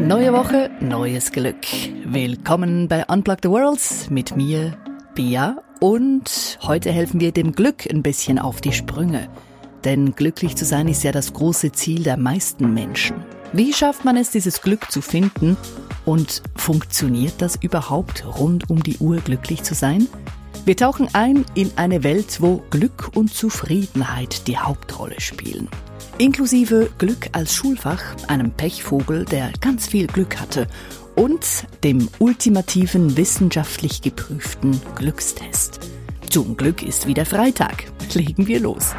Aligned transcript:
Neue 0.00 0.32
Woche, 0.32 0.70
neues 0.80 1.32
Glück. 1.32 1.64
Willkommen 2.04 2.88
bei 2.88 3.04
Unplug 3.06 3.38
the 3.42 3.48
Worlds 3.48 4.10
mit 4.10 4.36
mir, 4.36 4.76
Bia. 5.14 5.62
Und 5.80 6.58
heute 6.62 6.92
helfen 6.92 7.20
wir 7.20 7.32
dem 7.32 7.52
Glück 7.52 7.90
ein 7.90 8.02
bisschen 8.02 8.38
auf 8.38 8.60
die 8.60 8.72
Sprünge. 8.72 9.28
Denn 9.84 10.14
glücklich 10.14 10.56
zu 10.56 10.64
sein 10.64 10.88
ist 10.88 11.02
ja 11.02 11.12
das 11.12 11.32
große 11.32 11.72
Ziel 11.72 12.02
der 12.02 12.16
meisten 12.16 12.74
Menschen. 12.74 13.24
Wie 13.52 13.72
schafft 13.72 14.04
man 14.04 14.16
es, 14.16 14.30
dieses 14.30 14.62
Glück 14.62 14.90
zu 14.90 15.00
finden? 15.02 15.56
Und 16.04 16.42
funktioniert 16.56 17.34
das 17.38 17.56
überhaupt, 17.56 18.24
rund 18.38 18.70
um 18.70 18.82
die 18.82 18.98
Uhr 18.98 19.16
glücklich 19.18 19.62
zu 19.62 19.74
sein? 19.74 20.08
Wir 20.64 20.76
tauchen 20.76 21.08
ein 21.12 21.44
in 21.54 21.72
eine 21.76 22.04
Welt, 22.04 22.40
wo 22.40 22.62
Glück 22.70 23.10
und 23.14 23.32
Zufriedenheit 23.32 24.46
die 24.46 24.58
Hauptrolle 24.58 25.20
spielen. 25.20 25.68
Inklusive 26.18 26.90
Glück 26.98 27.28
als 27.32 27.54
Schulfach, 27.54 28.02
einem 28.28 28.50
Pechvogel, 28.50 29.24
der 29.24 29.50
ganz 29.60 29.86
viel 29.86 30.06
Glück 30.06 30.40
hatte, 30.40 30.66
und 31.14 31.66
dem 31.84 32.08
ultimativen 32.18 33.16
wissenschaftlich 33.16 34.02
geprüften 34.02 34.80
Glückstest. 34.94 35.80
Zum 36.30 36.56
Glück 36.56 36.82
ist 36.82 37.06
wieder 37.06 37.26
Freitag. 37.26 37.84
Legen 38.14 38.46
wir 38.46 38.60
los. 38.60 38.94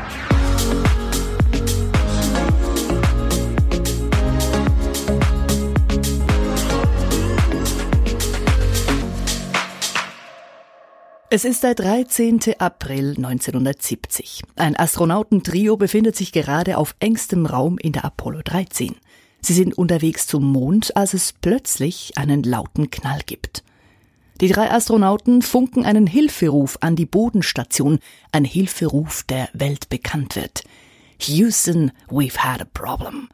Es 11.35 11.45
ist 11.45 11.63
der 11.63 11.73
13. 11.73 12.41
April 12.59 13.15
1970. 13.17 14.43
Ein 14.55 14.75
Astronautentrio 14.75 15.77
befindet 15.77 16.15
sich 16.15 16.31
gerade 16.31 16.77
auf 16.77 16.95
engstem 16.99 17.47
Raum 17.47 17.79
in 17.79 17.91
der 17.91 18.05
Apollo 18.05 18.43
13. 18.43 18.95
Sie 19.41 19.53
sind 19.53 19.75
unterwegs 19.75 20.27
zum 20.27 20.43
Mond, 20.43 20.95
als 20.95 21.15
es 21.15 21.33
plötzlich 21.33 22.19
einen 22.19 22.43
lauten 22.43 22.91
Knall 22.91 23.21
gibt. 23.25 23.63
Die 24.41 24.47
drei 24.47 24.69
Astronauten 24.69 25.41
funken 25.41 25.85
einen 25.85 26.05
Hilferuf 26.05 26.77
an 26.81 26.95
die 26.95 27.07
Bodenstation, 27.07 27.97
ein 28.31 28.45
Hilferuf, 28.45 29.23
der 29.23 29.49
weltbekannt 29.53 30.35
wird. 30.35 30.63
Houston, 31.19 31.93
we've 32.09 32.37
had 32.37 32.61
a 32.61 32.67
problem. 32.75 33.27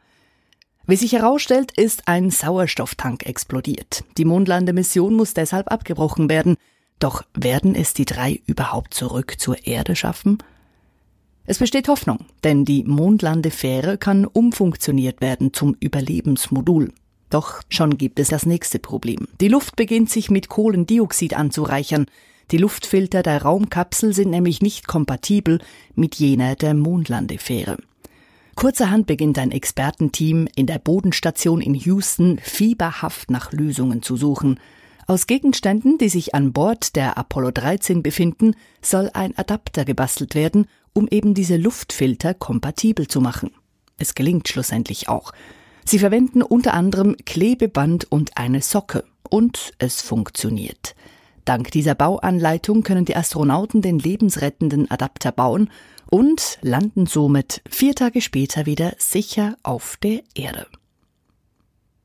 Wie 0.86 0.96
sich 0.96 1.12
herausstellt, 1.12 1.72
ist 1.72 2.08
ein 2.08 2.30
Sauerstofftank 2.30 3.26
explodiert. 3.26 4.04
Die 4.16 4.24
Mondlandemission 4.24 5.12
muss 5.12 5.34
deshalb 5.34 5.70
abgebrochen 5.70 6.30
werden. 6.30 6.56
Doch 7.00 7.24
werden 7.34 7.74
es 7.74 7.94
die 7.94 8.04
drei 8.04 8.40
überhaupt 8.46 8.94
zurück 8.94 9.34
zur 9.38 9.66
Erde 9.66 9.96
schaffen? 9.96 10.38
Es 11.46 11.58
besteht 11.58 11.88
Hoffnung, 11.88 12.26
denn 12.44 12.64
die 12.64 12.84
Mondlandefähre 12.84 13.98
kann 13.98 14.24
umfunktioniert 14.24 15.20
werden 15.20 15.52
zum 15.52 15.76
Überlebensmodul. 15.80 16.92
Doch 17.30 17.62
schon 17.68 17.96
gibt 17.96 18.20
es 18.20 18.28
das 18.28 18.46
nächste 18.46 18.78
Problem. 18.78 19.26
Die 19.40 19.48
Luft 19.48 19.76
beginnt 19.76 20.10
sich 20.10 20.30
mit 20.30 20.48
Kohlendioxid 20.48 21.34
anzureichern. 21.34 22.06
Die 22.50 22.58
Luftfilter 22.58 23.22
der 23.22 23.42
Raumkapsel 23.42 24.12
sind 24.12 24.30
nämlich 24.30 24.60
nicht 24.60 24.86
kompatibel 24.86 25.60
mit 25.94 26.16
jener 26.16 26.54
der 26.54 26.74
Mondlandefähre. 26.74 27.78
Kurzerhand 28.56 29.06
beginnt 29.06 29.38
ein 29.38 29.52
Expertenteam 29.52 30.48
in 30.54 30.66
der 30.66 30.78
Bodenstation 30.78 31.62
in 31.62 31.74
Houston 31.74 32.38
fieberhaft 32.42 33.30
nach 33.30 33.52
Lösungen 33.52 34.02
zu 34.02 34.16
suchen. 34.16 34.60
Aus 35.06 35.26
Gegenständen, 35.26 35.98
die 35.98 36.08
sich 36.08 36.34
an 36.34 36.52
Bord 36.52 36.96
der 36.96 37.18
Apollo 37.18 37.52
13 37.52 38.02
befinden, 38.02 38.54
soll 38.82 39.10
ein 39.12 39.36
Adapter 39.36 39.84
gebastelt 39.84 40.34
werden, 40.34 40.66
um 40.92 41.08
eben 41.08 41.34
diese 41.34 41.56
Luftfilter 41.56 42.34
kompatibel 42.34 43.08
zu 43.08 43.20
machen. 43.20 43.50
Es 43.98 44.14
gelingt 44.14 44.48
schlussendlich 44.48 45.08
auch. 45.08 45.32
Sie 45.84 45.98
verwenden 45.98 46.42
unter 46.42 46.74
anderem 46.74 47.16
Klebeband 47.24 48.10
und 48.10 48.36
eine 48.36 48.62
Socke. 48.62 49.04
Und 49.28 49.72
es 49.78 50.02
funktioniert. 50.02 50.94
Dank 51.44 51.70
dieser 51.70 51.94
Bauanleitung 51.94 52.82
können 52.82 53.04
die 53.04 53.16
Astronauten 53.16 53.82
den 53.82 53.98
lebensrettenden 53.98 54.90
Adapter 54.90 55.32
bauen 55.32 55.70
und 56.10 56.58
landen 56.62 57.06
somit 57.06 57.62
vier 57.68 57.94
Tage 57.94 58.20
später 58.20 58.66
wieder 58.66 58.94
sicher 58.98 59.56
auf 59.62 59.96
der 59.96 60.22
Erde. 60.34 60.66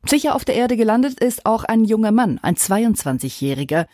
Sicher 0.07 0.35
auf 0.35 0.45
der 0.45 0.55
Erde 0.55 0.77
gelandet 0.77 1.19
ist 1.19 1.45
auch 1.45 1.63
ein 1.63 1.83
junger 1.83 2.11
Mann, 2.11 2.39
ein 2.41 2.55
22-Jähriger. 2.55 3.87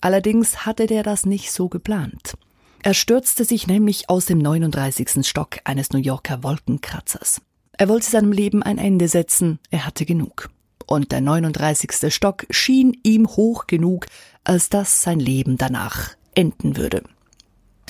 Allerdings 0.00 0.66
hatte 0.66 0.86
der 0.86 1.02
das 1.02 1.26
nicht 1.26 1.52
so 1.52 1.68
geplant. 1.68 2.34
Er 2.82 2.94
stürzte 2.94 3.44
sich 3.44 3.66
nämlich 3.66 4.08
aus 4.08 4.26
dem 4.26 4.38
39. 4.38 5.26
Stock 5.26 5.58
eines 5.64 5.90
New 5.90 5.98
Yorker 5.98 6.42
Wolkenkratzers. 6.42 7.40
Er 7.72 7.88
wollte 7.88 8.10
seinem 8.10 8.32
Leben 8.32 8.62
ein 8.62 8.78
Ende 8.78 9.08
setzen, 9.08 9.58
er 9.70 9.86
hatte 9.86 10.04
genug. 10.04 10.50
Und 10.86 11.12
der 11.12 11.20
39. 11.20 12.12
Stock 12.12 12.46
schien 12.50 12.96
ihm 13.04 13.28
hoch 13.28 13.66
genug, 13.66 14.06
als 14.42 14.70
dass 14.70 15.02
sein 15.02 15.20
Leben 15.20 15.58
danach 15.58 16.10
enden 16.34 16.76
würde. 16.76 17.02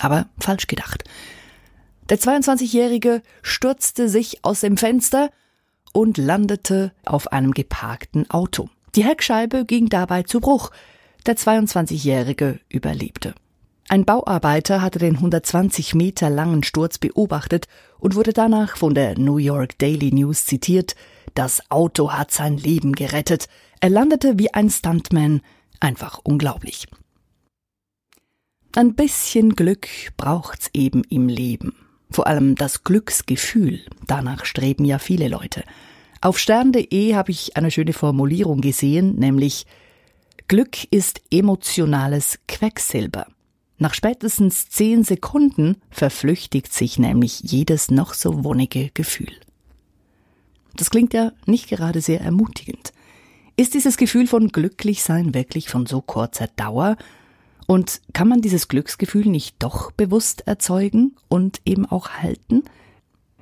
Aber 0.00 0.28
falsch 0.38 0.66
gedacht. 0.66 1.04
Der 2.10 2.18
22-Jährige 2.18 3.22
stürzte 3.42 4.08
sich 4.08 4.44
aus 4.44 4.60
dem 4.60 4.76
Fenster 4.76 5.30
und 5.92 6.18
landete 6.18 6.92
auf 7.04 7.32
einem 7.32 7.52
geparkten 7.52 8.28
Auto. 8.30 8.68
Die 8.94 9.04
Heckscheibe 9.04 9.64
ging 9.64 9.88
dabei 9.88 10.22
zu 10.22 10.40
Bruch. 10.40 10.70
Der 11.26 11.36
22-Jährige 11.36 12.60
überlebte. 12.68 13.34
Ein 13.88 14.04
Bauarbeiter 14.04 14.82
hatte 14.82 14.98
den 14.98 15.14
120 15.14 15.94
Meter 15.94 16.28
langen 16.28 16.62
Sturz 16.62 16.98
beobachtet 16.98 17.68
und 17.98 18.14
wurde 18.14 18.32
danach 18.32 18.76
von 18.76 18.94
der 18.94 19.18
New 19.18 19.38
York 19.38 19.78
Daily 19.78 20.12
News 20.12 20.44
zitiert. 20.44 20.94
Das 21.34 21.70
Auto 21.70 22.12
hat 22.12 22.30
sein 22.30 22.58
Leben 22.58 22.92
gerettet. 22.92 23.48
Er 23.80 23.90
landete 23.90 24.38
wie 24.38 24.52
ein 24.52 24.68
Stuntman. 24.68 25.40
Einfach 25.80 26.20
unglaublich. 26.22 26.86
Ein 28.76 28.94
bisschen 28.94 29.56
Glück 29.56 29.88
braucht's 30.16 30.68
eben 30.74 31.02
im 31.04 31.28
Leben. 31.28 31.74
Vor 32.10 32.26
allem 32.26 32.54
das 32.54 32.84
Glücksgefühl. 32.84 33.80
Danach 34.06 34.44
streben 34.44 34.84
ja 34.84 34.98
viele 34.98 35.28
Leute. 35.28 35.62
Auf 36.20 36.38
stern.de 36.38 37.14
habe 37.14 37.30
ich 37.30 37.56
eine 37.56 37.70
schöne 37.70 37.92
Formulierung 37.92 38.60
gesehen, 38.60 39.16
nämlich 39.16 39.66
Glück 40.48 40.90
ist 40.90 41.20
emotionales 41.30 42.38
Quecksilber. 42.48 43.26
Nach 43.76 43.94
spätestens 43.94 44.68
zehn 44.68 45.04
Sekunden 45.04 45.76
verflüchtigt 45.90 46.72
sich 46.72 46.98
nämlich 46.98 47.40
jedes 47.40 47.90
noch 47.90 48.14
so 48.14 48.42
wonnige 48.42 48.90
Gefühl. 48.94 49.32
Das 50.74 50.90
klingt 50.90 51.14
ja 51.14 51.32
nicht 51.46 51.68
gerade 51.68 52.00
sehr 52.00 52.20
ermutigend. 52.20 52.92
Ist 53.56 53.74
dieses 53.74 53.96
Gefühl 53.96 54.26
von 54.26 54.48
Glücklichsein 54.48 55.34
wirklich 55.34 55.68
von 55.68 55.86
so 55.86 56.00
kurzer 56.00 56.48
Dauer? 56.56 56.96
Und 57.70 58.00
kann 58.14 58.28
man 58.28 58.40
dieses 58.40 58.68
Glücksgefühl 58.68 59.26
nicht 59.26 59.56
doch 59.58 59.92
bewusst 59.92 60.46
erzeugen 60.46 61.14
und 61.28 61.60
eben 61.66 61.84
auch 61.84 62.08
halten? 62.08 62.62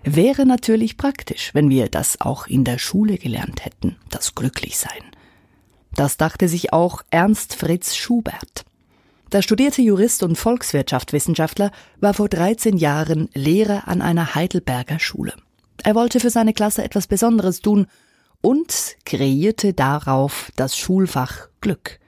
Wäre 0.02 0.44
natürlich 0.44 0.96
praktisch, 0.96 1.54
wenn 1.54 1.70
wir 1.70 1.88
das 1.88 2.20
auch 2.20 2.48
in 2.48 2.64
der 2.64 2.78
Schule 2.78 3.18
gelernt 3.18 3.64
hätten, 3.64 3.94
das 4.10 4.34
Glücklichsein. 4.34 5.04
Das 5.94 6.16
dachte 6.16 6.48
sich 6.48 6.72
auch 6.72 7.02
Ernst 7.10 7.54
Fritz 7.54 7.94
Schubert. 7.94 8.64
Der 9.30 9.42
studierte 9.42 9.80
Jurist 9.80 10.24
und 10.24 10.36
Volkswirtschaftswissenschaftler 10.36 11.70
war 12.00 12.12
vor 12.12 12.28
13 12.28 12.78
Jahren 12.78 13.28
Lehrer 13.32 13.86
an 13.86 14.02
einer 14.02 14.34
Heidelberger 14.34 14.98
Schule. 14.98 15.34
Er 15.84 15.94
wollte 15.94 16.18
für 16.18 16.30
seine 16.30 16.52
Klasse 16.52 16.82
etwas 16.82 17.06
Besonderes 17.06 17.60
tun 17.60 17.86
und 18.40 18.96
kreierte 19.04 19.72
darauf 19.72 20.50
das 20.56 20.76
Schulfach 20.76 21.48
Glück. 21.60 22.00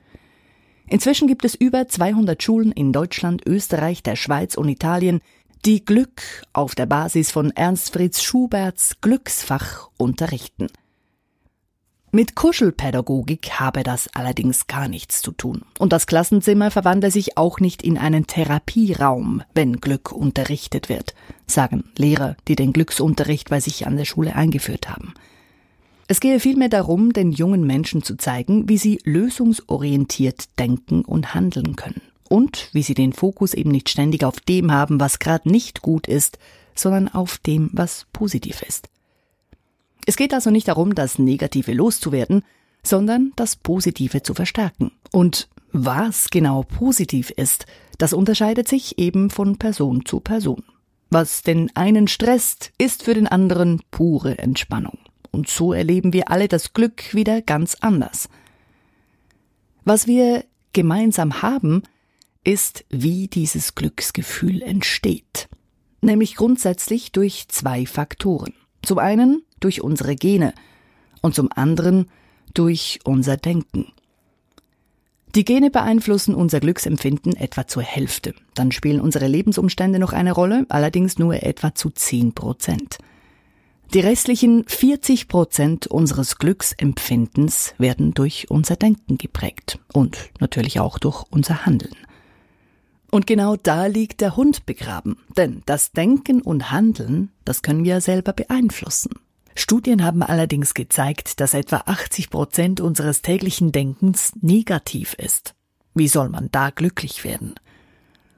Inzwischen 0.91 1.28
gibt 1.28 1.44
es 1.44 1.54
über 1.54 1.87
200 1.88 2.43
Schulen 2.43 2.72
in 2.72 2.93
Deutschland, 2.93 3.47
Österreich, 3.47 4.03
der 4.03 4.16
Schweiz 4.16 4.54
und 4.54 4.69
Italien, 4.69 5.21
die 5.65 5.84
Glück 5.84 6.22
auf 6.53 6.75
der 6.75 6.87
Basis 6.87 7.31
von 7.31 7.50
Ernst 7.50 7.93
Fritz 7.93 8.22
Schuberts 8.22 9.00
Glücksfach 9.00 9.91
unterrichten. 9.99 10.69
Mit 12.11 12.35
Kuschelpädagogik 12.35 13.61
habe 13.61 13.82
das 13.82 14.08
allerdings 14.14 14.67
gar 14.67 14.88
nichts 14.88 15.20
zu 15.20 15.31
tun. 15.31 15.62
Und 15.79 15.93
das 15.93 16.06
Klassenzimmer 16.06 16.70
verwandle 16.70 17.11
sich 17.11 17.37
auch 17.37 17.61
nicht 17.61 17.82
in 17.82 17.99
einen 17.99 18.26
Therapieraum, 18.26 19.43
wenn 19.55 19.81
Glück 19.81 20.11
unterrichtet 20.11 20.88
wird, 20.88 21.14
sagen 21.46 21.85
Lehrer, 21.99 22.37
die 22.49 22.56
den 22.56 22.73
Glücksunterricht 22.73 23.50
bei 23.50 23.61
sich 23.61 23.87
an 23.87 23.99
der 23.99 24.06
Schule 24.06 24.35
eingeführt 24.35 24.88
haben. 24.88 25.12
Es 26.10 26.20
gehe 26.20 26.40
vielmehr 26.40 26.70
darum, 26.70 27.12
den 27.12 27.32
jungen 27.32 27.66
Menschen 27.66 28.02
zu 28.02 28.16
zeigen, 28.16 28.66
wie 28.66 28.78
sie 28.78 28.99
lösungsorientiert 29.05 30.58
denken 30.58 31.02
und 31.05 31.34
handeln 31.34 31.76
können 31.76 32.00
und 32.31 32.70
wie 32.72 32.82
sie 32.82 32.94
den 32.94 33.12
Fokus 33.12 33.52
eben 33.52 33.70
nicht 33.70 33.90
ständig 33.90 34.25
auf 34.25 34.40
dem 34.40 34.72
haben, 34.72 35.00
was 35.00 35.19
gerade 35.19 35.50
nicht 35.50 35.82
gut 35.82 36.08
ist, 36.08 36.38
sondern 36.75 37.08
auf 37.08 37.37
dem, 37.37 37.69
was 37.75 38.06
positiv 38.14 38.62
ist. 38.62 38.88
Es 40.06 40.16
geht 40.16 40.32
also 40.32 40.50
nicht 40.50 40.69
darum, 40.69 40.94
das 40.94 41.19
Negative 41.19 41.75
loszuwerden, 41.75 42.43
sondern 42.82 43.32
das 43.37 43.56
Positive 43.56 44.22
zu 44.22 44.32
verstärken. 44.32 44.93
Und 45.12 45.50
was 45.72 46.31
genau 46.31 46.62
positiv 46.62 47.28
ist, 47.31 47.66
das 47.99 48.14
unterscheidet 48.14 48.66
sich 48.66 48.99
eben 48.99 49.28
von 49.28 49.58
Person 49.58 50.06
zu 50.06 50.20
Person. 50.20 50.62
Was 51.11 51.43
den 51.43 51.75
einen 51.76 52.08
stresst, 52.08 52.72
ist 52.78 53.02
für 53.02 53.12
den 53.12 53.26
anderen 53.26 53.82
pure 53.90 54.38
Entspannung. 54.38 54.99
Und 55.30 55.48
so 55.48 55.72
erleben 55.72 56.12
wir 56.12 56.30
alle 56.30 56.48
das 56.48 56.72
Glück 56.72 57.14
wieder 57.14 57.42
ganz 57.42 57.76
anders. 57.80 58.28
Was 59.84 60.06
wir 60.06 60.44
gemeinsam 60.72 61.42
haben, 61.42 61.82
ist, 62.44 62.84
wie 62.88 63.28
dieses 63.28 63.75
Glücksgefühl 63.75 64.62
entsteht. 64.62 65.48
Nämlich 66.00 66.36
grundsätzlich 66.36 67.12
durch 67.12 67.48
zwei 67.48 67.86
Faktoren. 67.86 68.54
Zum 68.82 68.98
einen 68.98 69.42
durch 69.60 69.82
unsere 69.82 70.14
Gene 70.14 70.54
und 71.20 71.34
zum 71.34 71.50
anderen 71.52 72.08
durch 72.54 73.00
unser 73.04 73.36
Denken. 73.36 73.92
Die 75.34 75.44
Gene 75.44 75.70
beeinflussen 75.70 76.34
unser 76.34 76.60
Glücksempfinden 76.60 77.36
etwa 77.36 77.66
zur 77.66 77.82
Hälfte. 77.82 78.34
Dann 78.54 78.72
spielen 78.72 79.00
unsere 79.00 79.26
Lebensumstände 79.26 79.98
noch 79.98 80.12
eine 80.12 80.32
Rolle, 80.32 80.64
allerdings 80.69 81.19
nur 81.19 81.42
etwa 81.42 81.75
zu 81.75 81.90
10 81.90 82.32
Prozent. 82.32 82.98
Die 83.94 84.00
restlichen 84.00 84.64
40 84.67 85.29
Prozent 85.29 85.87
unseres 85.87 86.37
Glücksempfindens 86.37 87.73
werden 87.79 88.12
durch 88.12 88.50
unser 88.50 88.76
Denken 88.76 89.17
geprägt 89.17 89.79
und 89.94 90.19
natürlich 90.40 90.79
auch 90.79 90.99
durch 90.99 91.25
unser 91.31 91.64
Handeln. 91.64 91.96
Und 93.11 93.26
genau 93.26 93.56
da 93.56 93.87
liegt 93.87 94.20
der 94.20 94.37
Hund 94.37 94.67
begraben, 94.67 95.17
denn 95.38 95.62
das 95.64 95.93
Denken 95.93 96.43
und 96.43 96.70
Handeln, 96.70 97.31
das 97.46 97.62
können 97.62 97.82
wir 97.82 98.02
selber 98.02 98.35
beeinflussen. 98.35 99.12
Studien 99.55 100.05
haben 100.05 100.23
allerdings 100.23 100.75
gezeigt, 100.75 101.40
dass 101.40 101.55
etwa 101.55 101.85
80 101.87 102.29
Prozent 102.29 102.81
unseres 102.82 103.23
täglichen 103.23 103.73
Denkens 103.73 104.32
negativ 104.43 105.14
ist. 105.14 105.55
Wie 105.94 106.08
soll 106.08 106.29
man 106.29 106.50
da 106.52 106.69
glücklich 106.69 107.25
werden? 107.25 107.55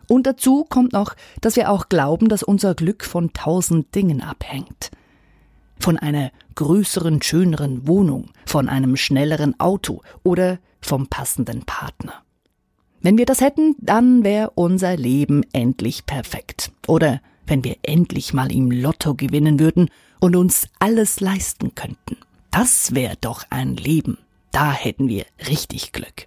Und 0.06 0.29
dazu 0.29 0.64
kommt 0.64 0.93
noch, 0.93 1.17
dass 1.41 1.56
wir 1.56 1.70
auch 1.70 1.88
glauben, 1.88 2.29
dass 2.29 2.44
unser 2.44 2.76
Glück 2.76 3.05
von 3.05 3.32
tausend 3.32 3.97
Dingen 3.97 4.23
abhängt 4.23 4.93
von 5.81 5.99
einer 5.99 6.31
größeren, 6.55 7.23
schöneren 7.23 7.87
Wohnung, 7.87 8.31
von 8.47 8.69
einem 8.69 8.97
schnelleren 8.97 9.59
Auto 9.59 10.03
oder 10.23 10.59
vom 10.81 11.09
passenden 11.09 11.62
Partner. 11.62 12.23
Wenn 13.03 13.17
wir 13.17 13.27
das 13.27 13.41
hätten, 13.41 13.77
dann 13.79 14.25
wäre 14.25 14.53
unser 14.55 14.97
Leben 14.97 15.43
endlich 15.53 16.05
perfekt. 16.05 16.71
Oder 16.87 17.21
wenn 17.47 17.65
wir 17.65 17.77
endlich 17.82 18.35
mal 18.35 18.53
im 18.53 18.71
Lotto 18.71 19.15
gewinnen 19.15 19.59
würden 19.59 19.91
und 20.21 20.37
uns 20.37 20.69
alles 20.79 21.21
leisten 21.21 21.75
könnten. 21.75 22.19
Das 22.50 22.94
wäre 22.94 23.17
doch 23.21 23.44
ein 23.49 23.76
Leben. 23.76 24.19
Da 24.53 24.73
hätten 24.73 25.09
wir 25.09 25.25
richtig 25.49 25.93
Glück. 25.93 26.26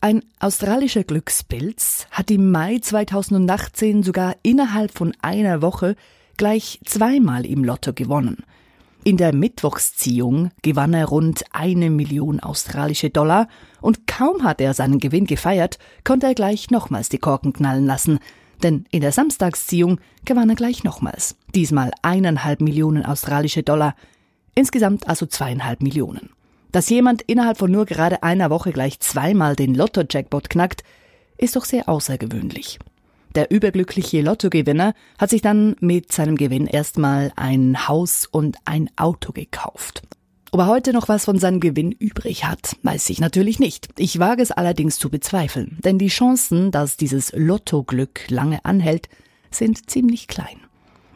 Ein 0.00 0.22
australischer 0.38 1.02
Glückspilz 1.02 2.06
hat 2.12 2.30
im 2.30 2.52
Mai 2.52 2.78
2018 2.78 4.04
sogar 4.04 4.36
innerhalb 4.42 4.92
von 4.92 5.12
einer 5.20 5.62
Woche 5.62 5.96
gleich 6.36 6.80
zweimal 6.84 7.44
im 7.46 7.64
Lotto 7.64 7.92
gewonnen. 7.92 8.44
In 9.06 9.16
der 9.16 9.32
Mittwochsziehung 9.32 10.50
gewann 10.62 10.92
er 10.92 11.06
rund 11.06 11.44
eine 11.52 11.90
Million 11.90 12.40
australische 12.40 13.08
Dollar 13.08 13.46
und 13.80 14.08
kaum 14.08 14.42
hat 14.42 14.60
er 14.60 14.74
seinen 14.74 14.98
Gewinn 14.98 15.26
gefeiert, 15.26 15.78
konnte 16.02 16.26
er 16.26 16.34
gleich 16.34 16.70
nochmals 16.70 17.08
die 17.08 17.18
Korken 17.18 17.52
knallen 17.52 17.86
lassen. 17.86 18.18
Denn 18.64 18.84
in 18.90 19.02
der 19.02 19.12
Samstagsziehung 19.12 20.00
gewann 20.24 20.50
er 20.50 20.56
gleich 20.56 20.82
nochmals. 20.82 21.36
Diesmal 21.54 21.92
eineinhalb 22.02 22.60
Millionen 22.60 23.06
australische 23.06 23.62
Dollar. 23.62 23.94
Insgesamt 24.56 25.08
also 25.08 25.26
zweieinhalb 25.26 25.82
Millionen. 25.82 26.30
Dass 26.72 26.90
jemand 26.90 27.22
innerhalb 27.22 27.58
von 27.58 27.70
nur 27.70 27.86
gerade 27.86 28.24
einer 28.24 28.50
Woche 28.50 28.72
gleich 28.72 28.98
zweimal 28.98 29.54
den 29.54 29.74
Lotto-Jackpot 29.74 30.50
knackt, 30.50 30.82
ist 31.38 31.54
doch 31.54 31.64
sehr 31.64 31.88
außergewöhnlich. 31.88 32.78
Der 33.36 33.50
überglückliche 33.50 34.22
Lottogewinner 34.22 34.94
hat 35.18 35.28
sich 35.28 35.42
dann 35.42 35.76
mit 35.80 36.10
seinem 36.10 36.36
Gewinn 36.36 36.66
erstmal 36.66 37.32
ein 37.36 37.86
Haus 37.86 38.24
und 38.24 38.56
ein 38.64 38.88
Auto 38.96 39.32
gekauft. 39.32 40.02
Ob 40.52 40.60
er 40.60 40.68
heute 40.68 40.94
noch 40.94 41.08
was 41.08 41.26
von 41.26 41.38
seinem 41.38 41.60
Gewinn 41.60 41.92
übrig 41.92 42.46
hat, 42.46 42.76
weiß 42.82 43.10
ich 43.10 43.20
natürlich 43.20 43.58
nicht. 43.58 43.88
Ich 43.98 44.18
wage 44.18 44.42
es 44.42 44.52
allerdings 44.52 44.98
zu 44.98 45.10
bezweifeln, 45.10 45.76
denn 45.84 45.98
die 45.98 46.08
Chancen, 46.08 46.70
dass 46.70 46.96
dieses 46.96 47.30
Lottoglück 47.36 48.30
lange 48.30 48.64
anhält, 48.64 49.10
sind 49.50 49.90
ziemlich 49.90 50.28
klein. 50.28 50.56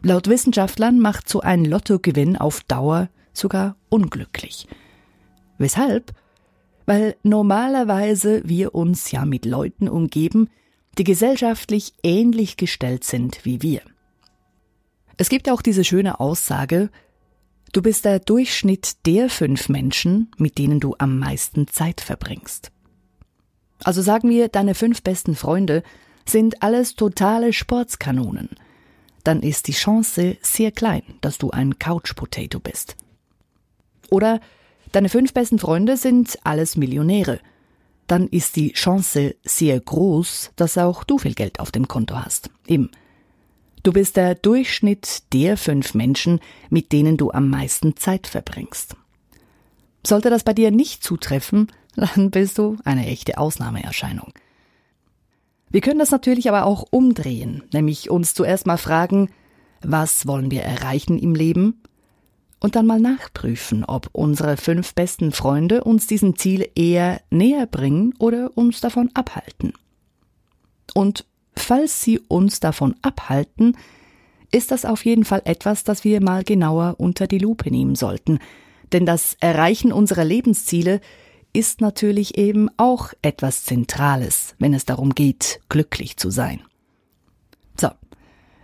Laut 0.03 0.29
Wissenschaftlern 0.29 1.01
macht 1.01 1.27
so 1.27 1.41
ein 1.41 1.65
Lottogewinn 1.65 2.37
auf 2.37 2.61
Dauer 2.65 3.09
sogar 3.33 3.77
unglücklich. 3.89 4.69
Weshalb? 5.57 6.13
Weil 6.85 7.17
normalerweise 7.23 8.43
wir 8.45 8.75
uns 8.75 9.11
ja 9.11 9.25
mit 9.25 9.47
Leuten 9.47 9.89
umgeben, 9.89 10.51
die 10.99 11.05
gesellschaftlich 11.05 11.93
ähnlich 12.03 12.57
gestellt 12.57 13.05
sind 13.05 13.45
wie 13.45 13.63
wir. 13.63 13.83
Es 15.17 15.29
gibt 15.29 15.51
auch 15.51 15.63
diese 15.63 15.85
schöne 15.85 16.21
Aussage, 16.21 16.91
du 17.73 17.83
bist 17.83 18.05
der 18.05 18.21
Durchschnitt 18.21 19.07
der 19.07 19.29
fünf 19.29 19.69
Menschen, 19.69 20.31
mit 20.39 20.59
denen 20.59 20.81
du 20.81 20.95
am 20.99 21.19
meisten 21.19 21.69
Zeit 21.69 22.01
verbringst. 22.01 22.73
Also 23.85 24.03
sagen 24.03 24.29
wir, 24.29 24.49
deine 24.49 24.75
fünf 24.75 25.03
besten 25.03 25.35
Freunde 25.35 25.83
sind 26.27 26.63
alles 26.63 26.95
totale 26.97 27.53
Sportskanonen. 27.53 28.51
Dann 29.25 29.43
ist 29.43 29.69
die 29.69 29.73
Chance 29.73 30.37
sehr 30.43 30.73
klein, 30.73 31.03
dass 31.21 31.39
du 31.39 31.51
ein 31.51 31.79
Couch 31.79 32.15
Potato 32.15 32.59
bist. 32.59 32.97
Oder 34.11 34.41
deine 34.93 35.09
fünf 35.09 35.33
besten 35.33 35.59
Freunde 35.59 35.97
sind 35.97 36.39
alles 36.45 36.77
Millionäre 36.77 37.41
dann 38.11 38.27
ist 38.27 38.57
die 38.57 38.73
Chance 38.73 39.37
sehr 39.45 39.79
groß, 39.79 40.51
dass 40.57 40.77
auch 40.79 41.05
du 41.05 41.19
viel 41.19 41.35
Geld 41.35 41.61
auf 41.61 41.71
dem 41.71 41.87
Konto 41.87 42.17
hast. 42.17 42.51
Eben. 42.67 42.91
Du 43.85 43.93
bist 43.93 44.17
der 44.17 44.35
Durchschnitt 44.35 45.33
der 45.33 45.57
fünf 45.57 45.95
Menschen, 45.95 46.41
mit 46.71 46.91
denen 46.91 47.17
du 47.17 47.31
am 47.31 47.49
meisten 47.49 47.97
Zeit 47.97 48.27
verbringst. 48.27 48.97
Sollte 50.05 50.29
das 50.29 50.43
bei 50.43 50.53
dir 50.53 50.73
nicht 50.73 51.05
zutreffen, 51.05 51.71
dann 51.95 52.33
bist 52.33 52.59
du 52.59 52.79
eine 52.85 53.07
echte 53.07 53.39
Ausnahmeerscheinung. 53.39 54.33
Wir 55.71 55.81
können 55.81 56.01
das 56.01 56.11
natürlich 56.11 56.49
aber 56.49 56.65
auch 56.65 56.87
umdrehen, 56.91 57.63
nämlich 57.73 58.11
uns 58.11 58.35
zuerst 58.35 58.67
mal 58.67 58.77
fragen, 58.77 59.31
was 59.83 60.27
wollen 60.27 60.51
wir 60.51 60.63
erreichen 60.63 61.17
im 61.17 61.37
Leben 61.37 61.81
und 62.61 62.77
dann 62.77 62.87
mal 62.87 63.01
nachprüfen, 63.01 63.85
ob 63.85 64.09
unsere 64.13 64.57
fünf 64.57 64.95
besten 64.95 65.33
Freunde 65.33 65.83
uns 65.83 66.07
diesem 66.07 66.37
Ziel 66.37 66.69
eher 66.75 67.21
näher 67.31 67.67
bringen 67.67 68.15
oder 68.19 68.57
uns 68.57 68.81
davon 68.81 69.11
abhalten. 69.15 69.73
Und 70.95 71.25
falls 71.57 72.03
sie 72.03 72.21
uns 72.21 72.61
davon 72.61 72.95
abhalten, 73.03 73.77
ist 74.53 74.71
das 74.71 74.85
auf 74.85 75.05
jeden 75.05 75.25
Fall 75.25 75.43
etwas, 75.45 75.85
das 75.85 76.05
wir 76.05 76.21
mal 76.21 76.45
genauer 76.45 76.97
unter 76.99 77.27
die 77.27 77.39
Lupe 77.39 77.71
nehmen 77.71 77.95
sollten. 77.95 78.39
Denn 78.93 79.07
das 79.07 79.37
Erreichen 79.41 79.93
unserer 79.93 80.25
Lebensziele 80.25 81.01
ist 81.53 81.81
natürlich 81.81 82.37
eben 82.37 82.69
auch 82.77 83.13
etwas 83.23 83.65
Zentrales, 83.65 84.55
wenn 84.59 84.75
es 84.75 84.85
darum 84.85 85.15
geht, 85.15 85.61
glücklich 85.69 86.17
zu 86.17 86.31
sein. 86.31 86.61
So, 87.77 87.89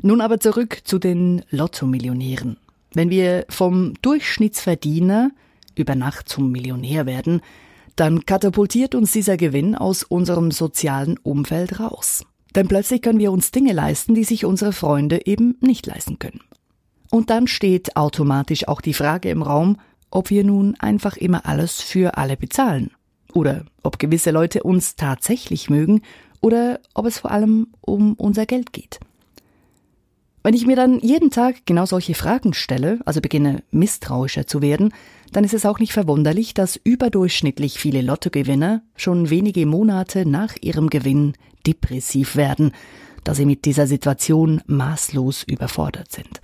nun 0.02 0.20
aber 0.20 0.40
zurück 0.40 0.82
zu 0.84 0.98
den 0.98 1.44
Lotto-Millionären. 1.50 2.58
Wenn 2.96 3.10
wir 3.10 3.44
vom 3.50 3.92
Durchschnittsverdiener 4.00 5.30
über 5.74 5.94
Nacht 5.94 6.30
zum 6.30 6.50
Millionär 6.50 7.04
werden, 7.04 7.42
dann 7.94 8.24
katapultiert 8.24 8.94
uns 8.94 9.12
dieser 9.12 9.36
Gewinn 9.36 9.74
aus 9.74 10.02
unserem 10.02 10.50
sozialen 10.50 11.18
Umfeld 11.18 11.78
raus. 11.78 12.24
Denn 12.54 12.68
plötzlich 12.68 13.02
können 13.02 13.18
wir 13.18 13.32
uns 13.32 13.50
Dinge 13.50 13.74
leisten, 13.74 14.14
die 14.14 14.24
sich 14.24 14.46
unsere 14.46 14.72
Freunde 14.72 15.26
eben 15.26 15.58
nicht 15.60 15.84
leisten 15.84 16.18
können. 16.18 16.40
Und 17.10 17.28
dann 17.28 17.48
steht 17.48 17.98
automatisch 17.98 18.66
auch 18.66 18.80
die 18.80 18.94
Frage 18.94 19.28
im 19.28 19.42
Raum, 19.42 19.76
ob 20.10 20.30
wir 20.30 20.42
nun 20.42 20.74
einfach 20.76 21.18
immer 21.18 21.44
alles 21.44 21.82
für 21.82 22.16
alle 22.16 22.38
bezahlen. 22.38 22.92
Oder 23.34 23.66
ob 23.82 23.98
gewisse 23.98 24.30
Leute 24.30 24.62
uns 24.62 24.96
tatsächlich 24.96 25.68
mögen 25.68 26.00
oder 26.40 26.80
ob 26.94 27.04
es 27.04 27.18
vor 27.18 27.30
allem 27.30 27.66
um 27.82 28.14
unser 28.14 28.46
Geld 28.46 28.72
geht. 28.72 29.00
Wenn 30.46 30.54
ich 30.54 30.64
mir 30.64 30.76
dann 30.76 31.00
jeden 31.00 31.32
Tag 31.32 31.66
genau 31.66 31.86
solche 31.86 32.14
Fragen 32.14 32.54
stelle, 32.54 33.00
also 33.04 33.20
beginne 33.20 33.64
misstrauischer 33.72 34.46
zu 34.46 34.62
werden, 34.62 34.94
dann 35.32 35.42
ist 35.42 35.54
es 35.54 35.66
auch 35.66 35.80
nicht 35.80 35.92
verwunderlich, 35.92 36.54
dass 36.54 36.76
überdurchschnittlich 36.76 37.80
viele 37.80 38.00
Lottogewinner 38.00 38.82
schon 38.94 39.28
wenige 39.28 39.66
Monate 39.66 40.24
nach 40.24 40.54
ihrem 40.60 40.88
Gewinn 40.88 41.32
depressiv 41.66 42.36
werden, 42.36 42.70
da 43.24 43.34
sie 43.34 43.44
mit 43.44 43.64
dieser 43.64 43.88
Situation 43.88 44.62
maßlos 44.66 45.42
überfordert 45.42 46.12
sind. 46.12 46.40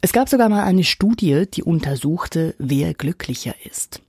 Es 0.00 0.12
gab 0.12 0.28
sogar 0.28 0.48
mal 0.48 0.64
eine 0.64 0.82
Studie, 0.82 1.44
die 1.48 1.62
untersuchte, 1.62 2.56
wer 2.58 2.94
glücklicher 2.94 3.54
ist. 3.64 4.02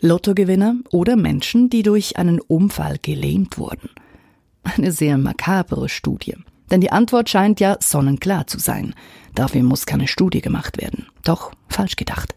Lottogewinner 0.00 0.74
oder 0.90 1.14
Menschen, 1.14 1.70
die 1.70 1.84
durch 1.84 2.16
einen 2.16 2.40
Unfall 2.40 2.96
gelähmt 3.00 3.58
wurden. 3.58 3.90
Eine 4.64 4.90
sehr 4.90 5.18
makabere 5.18 5.88
Studie. 5.88 6.34
Denn 6.70 6.80
die 6.80 6.92
Antwort 6.92 7.28
scheint 7.28 7.60
ja 7.60 7.76
sonnenklar 7.80 8.46
zu 8.46 8.58
sein. 8.58 8.94
Dafür 9.34 9.62
muss 9.62 9.86
keine 9.86 10.08
Studie 10.08 10.40
gemacht 10.40 10.80
werden. 10.80 11.06
Doch 11.22 11.52
falsch 11.68 11.96
gedacht. 11.96 12.34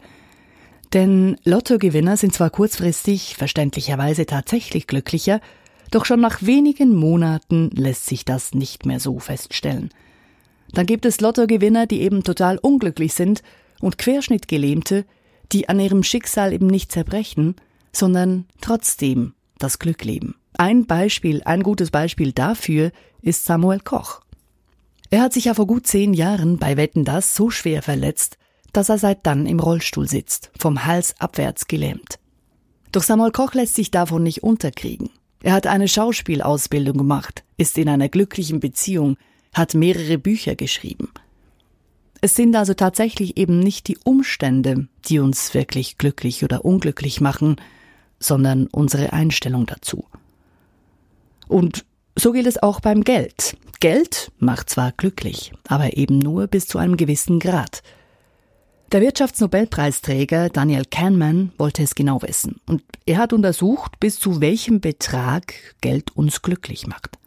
Denn 0.92 1.36
Lottogewinner 1.44 2.16
sind 2.16 2.34
zwar 2.34 2.50
kurzfristig 2.50 3.36
verständlicherweise 3.36 4.26
tatsächlich 4.26 4.86
glücklicher, 4.86 5.40
doch 5.90 6.04
schon 6.04 6.20
nach 6.20 6.42
wenigen 6.42 6.94
Monaten 6.94 7.70
lässt 7.72 8.06
sich 8.06 8.24
das 8.24 8.54
nicht 8.54 8.86
mehr 8.86 9.00
so 9.00 9.18
feststellen. 9.18 9.90
Dann 10.72 10.86
gibt 10.86 11.04
es 11.04 11.20
Lottogewinner, 11.20 11.86
die 11.86 12.00
eben 12.00 12.22
total 12.22 12.58
unglücklich 12.58 13.14
sind 13.14 13.42
und 13.80 13.98
Querschnittgelähmte, 13.98 15.04
die 15.52 15.68
an 15.68 15.80
ihrem 15.80 16.04
Schicksal 16.04 16.52
eben 16.52 16.68
nicht 16.68 16.92
zerbrechen, 16.92 17.56
sondern 17.92 18.46
trotzdem 18.60 19.34
das 19.58 19.80
Glück 19.80 20.04
leben. 20.04 20.36
Ein 20.60 20.84
Beispiel, 20.84 21.40
ein 21.44 21.62
gutes 21.62 21.90
Beispiel 21.90 22.32
dafür 22.32 22.92
ist 23.22 23.46
Samuel 23.46 23.80
Koch. 23.80 24.20
Er 25.08 25.22
hat 25.22 25.32
sich 25.32 25.46
ja 25.46 25.54
vor 25.54 25.66
gut 25.66 25.86
zehn 25.86 26.12
Jahren 26.12 26.58
bei 26.58 26.76
Wetten 26.76 27.06
das 27.06 27.34
so 27.34 27.48
schwer 27.48 27.80
verletzt, 27.80 28.36
dass 28.74 28.90
er 28.90 28.98
seit 28.98 29.24
dann 29.24 29.46
im 29.46 29.58
Rollstuhl 29.58 30.06
sitzt, 30.06 30.50
vom 30.58 30.84
Hals 30.84 31.18
abwärts 31.18 31.66
gelähmt. 31.66 32.18
Doch 32.92 33.02
Samuel 33.02 33.30
Koch 33.30 33.54
lässt 33.54 33.74
sich 33.74 33.90
davon 33.90 34.22
nicht 34.22 34.42
unterkriegen. 34.42 35.08
Er 35.42 35.54
hat 35.54 35.66
eine 35.66 35.88
Schauspielausbildung 35.88 36.98
gemacht, 36.98 37.42
ist 37.56 37.78
in 37.78 37.88
einer 37.88 38.10
glücklichen 38.10 38.60
Beziehung, 38.60 39.16
hat 39.54 39.72
mehrere 39.72 40.18
Bücher 40.18 40.56
geschrieben. 40.56 41.08
Es 42.20 42.34
sind 42.34 42.54
also 42.54 42.74
tatsächlich 42.74 43.38
eben 43.38 43.60
nicht 43.60 43.88
die 43.88 43.96
Umstände, 44.04 44.88
die 45.06 45.20
uns 45.20 45.54
wirklich 45.54 45.96
glücklich 45.96 46.44
oder 46.44 46.66
unglücklich 46.66 47.22
machen, 47.22 47.56
sondern 48.18 48.66
unsere 48.66 49.14
Einstellung 49.14 49.64
dazu. 49.64 50.04
Und 51.50 51.84
so 52.16 52.30
gilt 52.30 52.46
es 52.46 52.62
auch 52.62 52.78
beim 52.78 53.02
Geld. 53.02 53.56
Geld 53.80 54.30
macht 54.38 54.70
zwar 54.70 54.92
glücklich, 54.92 55.52
aber 55.66 55.96
eben 55.96 56.18
nur 56.18 56.46
bis 56.46 56.68
zu 56.68 56.78
einem 56.78 56.96
gewissen 56.96 57.40
Grad. 57.40 57.82
Der 58.92 59.00
Wirtschaftsnobelpreisträger 59.00 60.48
Daniel 60.48 60.84
Kahneman 60.84 61.52
wollte 61.58 61.82
es 61.82 61.96
genau 61.96 62.22
wissen 62.22 62.60
und 62.66 62.82
er 63.04 63.18
hat 63.18 63.32
untersucht, 63.32 63.98
bis 63.98 64.20
zu 64.20 64.40
welchem 64.40 64.80
Betrag 64.80 65.54
Geld 65.80 66.16
uns 66.16 66.42
glücklich 66.42 66.86
macht. 66.86 67.18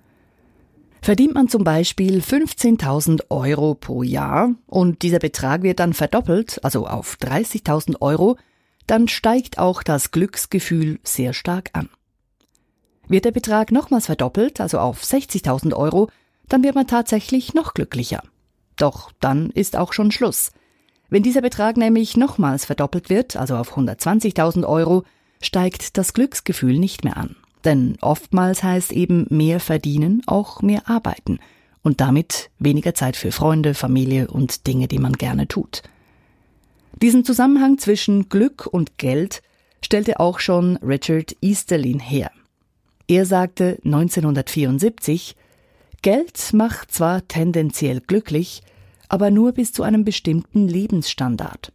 Verdient 1.02 1.34
man 1.34 1.50
zum 1.50 1.66
Beispiel 1.66 2.20
15.000 2.20 3.30
Euro 3.30 3.76
pro 3.76 4.04
Jahr 4.04 4.52
und 4.68 5.02
dieser 5.02 5.20
Betrag 5.20 5.64
wird 5.64 5.80
dann 5.80 5.94
verdoppelt, 5.94 6.64
also 6.64 6.88
auf 6.88 7.18
30.000 7.22 8.00
Euro, 8.00 8.38
dann 8.88 9.10
steigt 9.10 9.58
auch 9.58 9.84
das 9.84 10.12
Glücksgefühl 10.12 11.00
sehr 11.04 11.34
stark 11.34 11.72
an. 11.74 11.90
Wird 13.14 13.26
der 13.26 13.32
Betrag 13.32 13.72
nochmals 13.72 14.08
verdoppelt, 14.08 14.60
also 14.60 14.80
auf 14.80 15.04
60.000 15.04 15.76
Euro, 15.76 16.10
dann 16.50 16.64
wird 16.64 16.74
man 16.74 16.88
tatsächlich 16.88 17.54
noch 17.54 17.76
glücklicher. 17.76 18.24
Doch 18.76 19.12
dann 19.20 19.52
ist 19.52 19.76
auch 19.76 19.94
schon 19.94 20.10
Schluss. 20.10 20.52
Wenn 21.12 21.22
dieser 21.22 21.42
Betrag 21.42 21.78
nämlich 21.78 22.18
nochmals 22.18 22.66
verdoppelt 22.66 23.12
wird, 23.12 23.36
also 23.36 23.56
auf 23.56 23.78
120.000 23.78 24.68
Euro, 24.68 25.04
steigt 25.44 26.00
das 26.00 26.16
Glücksgefühl 26.16 26.80
nicht 26.80 27.04
mehr 27.04 27.16
an. 27.16 27.36
Denn 27.64 28.00
oftmals 28.02 28.64
heißt 28.64 28.92
eben 28.92 29.28
mehr 29.30 29.60
verdienen 29.60 30.24
auch 30.26 30.64
mehr 30.64 30.90
arbeiten 30.90 31.38
und 31.84 32.02
damit 32.02 32.50
weniger 32.58 32.96
Zeit 32.96 33.16
für 33.16 33.32
Freunde, 33.32 33.76
Familie 33.76 34.28
und 34.28 34.66
Dinge, 34.66 34.88
die 34.88 34.98
man 34.98 35.14
gerne 35.14 35.48
tut. 35.48 35.84
Diesen 37.00 37.24
Zusammenhang 37.24 37.78
zwischen 37.78 38.28
Glück 38.30 38.66
und 38.66 38.98
Geld 38.98 39.44
stellte 39.82 40.20
auch 40.20 40.40
schon 40.40 40.78
Richard 40.78 41.36
Easterlin 41.42 42.00
her. 42.00 42.32
Er 43.08 43.26
sagte 43.26 43.80
1974, 43.84 45.36
Geld 46.02 46.54
macht 46.54 46.92
zwar 46.92 47.28
tendenziell 47.28 48.02
glücklich, 48.02 48.62
aber 49.10 49.32
nur 49.32 49.52
bis 49.52 49.74
zu 49.74 49.84
einem 49.84 50.04
bestimmten 50.04 50.68
Lebensstandard. 50.68 51.72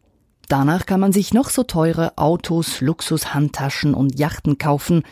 Danach 0.49 0.87
kann 0.87 1.00
man 1.00 1.12
sich 1.12 1.35
noch 1.35 1.50
so 1.50 1.62
teure 1.62 2.16
Autos, 2.16 2.80
Luxushandtaschen 2.80 3.94
und 3.94 4.18
Yachten 4.18 4.58
kaufen, 4.58 5.02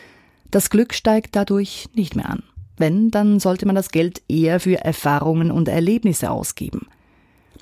das 0.49 0.69
Glück 0.69 0.93
steigt 0.93 1.35
dadurch 1.35 1.89
nicht 1.93 2.15
mehr 2.15 2.29
an. 2.29 2.43
Wenn, 2.77 3.11
dann 3.11 3.39
sollte 3.39 3.65
man 3.65 3.75
das 3.75 3.89
Geld 3.89 4.21
eher 4.27 4.59
für 4.59 4.83
Erfahrungen 4.83 5.51
und 5.51 5.67
Erlebnisse 5.67 6.31
ausgeben. 6.31 6.87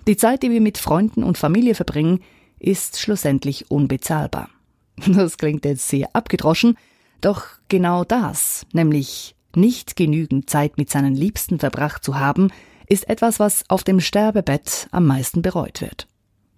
Die 0.07 0.17
Zeit, 0.17 0.43
die 0.43 0.51
wir 0.51 0.61
mit 0.61 0.77
Freunden 0.77 1.23
und 1.23 1.37
Familie 1.37 1.73
verbringen, 1.73 2.19
ist 2.59 2.99
schlussendlich 2.99 3.69
unbezahlbar. 3.69 4.49
Das 5.07 5.37
klingt 5.37 5.65
jetzt 5.65 5.89
sehr 5.89 6.15
abgedroschen, 6.15 6.77
doch 7.21 7.45
genau 7.67 8.03
das, 8.03 8.65
nämlich 8.73 9.35
nicht 9.55 9.95
genügend 9.95 10.49
Zeit 10.49 10.77
mit 10.77 10.89
seinen 10.89 11.15
Liebsten 11.15 11.59
verbracht 11.59 12.03
zu 12.03 12.19
haben, 12.19 12.51
ist 12.87 13.09
etwas, 13.09 13.39
was 13.39 13.63
auf 13.69 13.83
dem 13.83 13.99
Sterbebett 13.99 14.87
am 14.91 15.05
meisten 15.05 15.41
bereut 15.41 15.81
wird. 15.81 16.07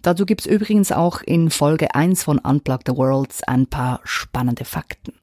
Dazu 0.02 0.26
gibt's 0.26 0.46
übrigens 0.46 0.92
auch 0.92 1.22
in 1.22 1.50
Folge 1.50 1.94
1 1.94 2.22
von 2.22 2.38
Unplug 2.38 2.80
the 2.86 2.96
Worlds 2.96 3.42
ein 3.44 3.66
paar 3.66 4.00
spannende 4.04 4.64
Fakten. 4.64 5.14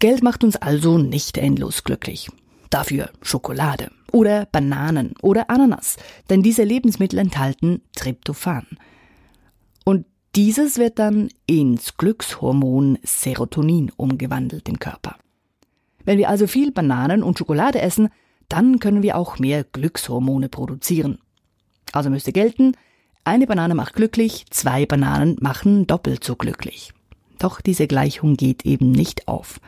Geld 0.00 0.22
macht 0.22 0.44
uns 0.44 0.56
also 0.56 0.98
nicht 0.98 1.38
endlos 1.38 1.84
glücklich. 1.84 2.28
Dafür 2.70 3.10
Schokolade 3.22 3.90
oder 4.12 4.46
Bananen 4.46 5.14
oder 5.22 5.48
Ananas, 5.48 5.96
denn 6.28 6.42
diese 6.42 6.64
Lebensmittel 6.64 7.18
enthalten 7.18 7.82
Tryptophan. 7.94 8.66
Und 9.84 10.06
dieses 10.36 10.78
wird 10.78 10.98
dann 10.98 11.28
ins 11.46 11.96
Glückshormon 11.96 12.98
Serotonin 13.02 13.92
umgewandelt 13.96 14.68
im 14.68 14.78
Körper. 14.78 15.16
Wenn 16.04 16.18
wir 16.18 16.28
also 16.28 16.46
viel 16.46 16.72
Bananen 16.72 17.22
und 17.22 17.38
Schokolade 17.38 17.80
essen, 17.80 18.08
dann 18.48 18.78
können 18.78 19.02
wir 19.02 19.16
auch 19.16 19.38
mehr 19.38 19.64
Glückshormone 19.64 20.48
produzieren. 20.48 21.18
Also 21.92 22.10
müsste 22.10 22.32
gelten, 22.32 22.76
eine 23.24 23.46
Banane 23.46 23.74
macht 23.74 23.94
glücklich, 23.94 24.44
zwei 24.50 24.84
Bananen 24.84 25.36
machen 25.40 25.86
doppelt 25.86 26.24
so 26.24 26.36
glücklich. 26.36 26.92
Doch 27.38 27.60
diese 27.60 27.86
Gleichung 27.86 28.36
geht 28.36 28.66
eben 28.66 28.90
nicht 28.90 29.28
auf. 29.28 29.60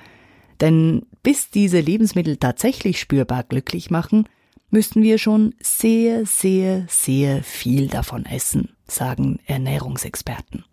Denn 0.61 1.07
bis 1.23 1.51
diese 1.51 1.81
Lebensmittel 1.81 2.37
tatsächlich 2.37 3.01
spürbar 3.01 3.45
glücklich 3.45 3.91
machen, 3.91 4.29
müssten 4.71 5.03
wir 5.03 5.19
schon 5.19 5.55
sehr, 5.61 6.27
sehr, 6.27 6.87
sehr 6.89 7.43
viel 7.43 7.89
davon 7.89 8.27
essen, 8.27 8.71
sagen 8.87 9.39
Ernährungsexperten. 9.47 10.65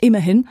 Immerhin 0.00 0.48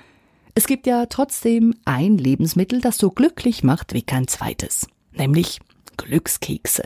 es 0.53 0.67
gibt 0.67 0.85
ja 0.85 1.05
trotzdem 1.05 1.75
ein 1.85 2.17
Lebensmittel, 2.17 2.81
das 2.81 2.97
so 2.97 3.09
glücklich 3.09 3.63
macht 3.63 3.93
wie 3.93 4.01
kein 4.01 4.27
zweites, 4.27 4.87
nämlich 5.13 5.59
Glückskekse. 5.97 6.83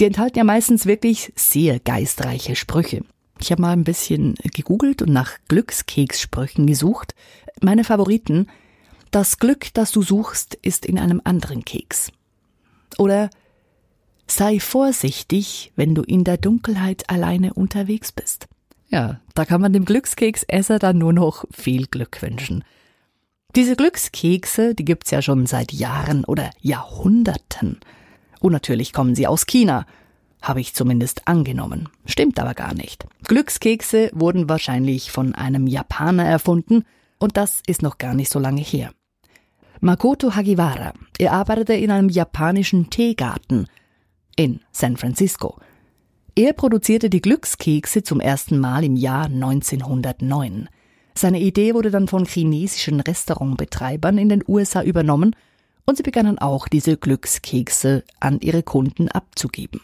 Die 0.00 0.04
enthalten 0.04 0.38
ja 0.38 0.44
meistens 0.44 0.86
wirklich 0.86 1.32
sehr 1.36 1.78
geistreiche 1.78 2.56
Sprüche. 2.56 3.02
Ich 3.38 3.52
habe 3.52 3.62
mal 3.62 3.72
ein 3.72 3.84
bisschen 3.84 4.34
gegoogelt 4.54 5.02
und 5.02 5.12
nach 5.12 5.38
Glückskekssprüchen 5.48 6.66
gesucht. 6.66 7.14
Meine 7.60 7.84
Favoriten 7.84 8.48
Das 9.12 9.38
Glück, 9.38 9.72
das 9.72 9.92
du 9.92 10.02
suchst, 10.02 10.54
ist 10.62 10.84
in 10.84 10.98
einem 10.98 11.20
anderen 11.22 11.64
Keks. 11.64 12.10
Oder 12.98 13.30
Sei 14.26 14.58
vorsichtig, 14.58 15.72
wenn 15.76 15.94
du 15.94 16.02
in 16.02 16.24
der 16.24 16.36
Dunkelheit 16.36 17.08
alleine 17.08 17.54
unterwegs 17.54 18.12
bist. 18.12 18.48
Ja, 18.88 19.20
da 19.34 19.44
kann 19.44 19.60
man 19.60 19.72
dem 19.72 19.84
Glückskeksesser 19.84 20.78
dann 20.78 20.98
nur 20.98 21.12
noch 21.12 21.44
viel 21.52 21.86
Glück 21.86 22.22
wünschen. 22.22 22.64
Diese 23.54 23.76
Glückskekse, 23.76 24.74
die 24.74 24.84
gibt's 24.84 25.10
ja 25.10 25.22
schon 25.22 25.46
seit 25.46 25.72
Jahren 25.72 26.24
oder 26.24 26.50
Jahrhunderten. 26.60 27.80
Und 28.40 28.52
natürlich 28.52 28.92
kommen 28.92 29.14
sie 29.14 29.26
aus 29.26 29.46
China. 29.46 29.86
Habe 30.42 30.60
ich 30.60 30.74
zumindest 30.74 31.26
angenommen. 31.26 31.88
Stimmt 32.04 32.38
aber 32.38 32.54
gar 32.54 32.74
nicht. 32.74 33.06
Glückskekse 33.24 34.10
wurden 34.12 34.48
wahrscheinlich 34.48 35.10
von 35.10 35.34
einem 35.34 35.66
Japaner 35.66 36.24
erfunden 36.24 36.84
und 37.18 37.36
das 37.36 37.62
ist 37.66 37.82
noch 37.82 37.98
gar 37.98 38.14
nicht 38.14 38.30
so 38.30 38.38
lange 38.38 38.60
her. 38.60 38.90
Makoto 39.80 40.34
Hagiwara, 40.34 40.92
er 41.18 41.32
arbeitete 41.32 41.74
in 41.74 41.90
einem 41.90 42.08
japanischen 42.08 42.90
Teegarten 42.90 43.66
in 44.36 44.60
San 44.72 44.96
Francisco. 44.96 45.58
Er 46.34 46.52
produzierte 46.52 47.08
die 47.08 47.22
Glückskekse 47.22 48.02
zum 48.02 48.20
ersten 48.20 48.58
Mal 48.58 48.84
im 48.84 48.94
Jahr 48.94 49.24
1909. 49.24 50.68
Seine 51.14 51.40
Idee 51.40 51.74
wurde 51.74 51.90
dann 51.90 52.08
von 52.08 52.26
chinesischen 52.26 53.00
Restaurantbetreibern 53.00 54.18
in 54.18 54.28
den 54.28 54.44
USA 54.46 54.82
übernommen 54.82 55.34
und 55.86 55.96
sie 55.96 56.02
begannen 56.02 56.38
auch 56.38 56.68
diese 56.68 56.98
Glückskekse 56.98 58.04
an 58.20 58.40
ihre 58.40 58.62
Kunden 58.62 59.08
abzugeben. 59.08 59.80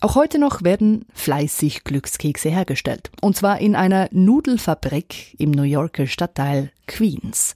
Auch 0.00 0.16
heute 0.16 0.38
noch 0.38 0.64
werden 0.64 1.04
fleißig 1.12 1.84
Glückskekse 1.84 2.48
hergestellt, 2.48 3.12
und 3.20 3.36
zwar 3.36 3.60
in 3.60 3.76
einer 3.76 4.08
Nudelfabrik 4.10 5.38
im 5.38 5.50
New 5.50 5.62
Yorker 5.62 6.06
Stadtteil 6.06 6.72
Queens. 6.86 7.54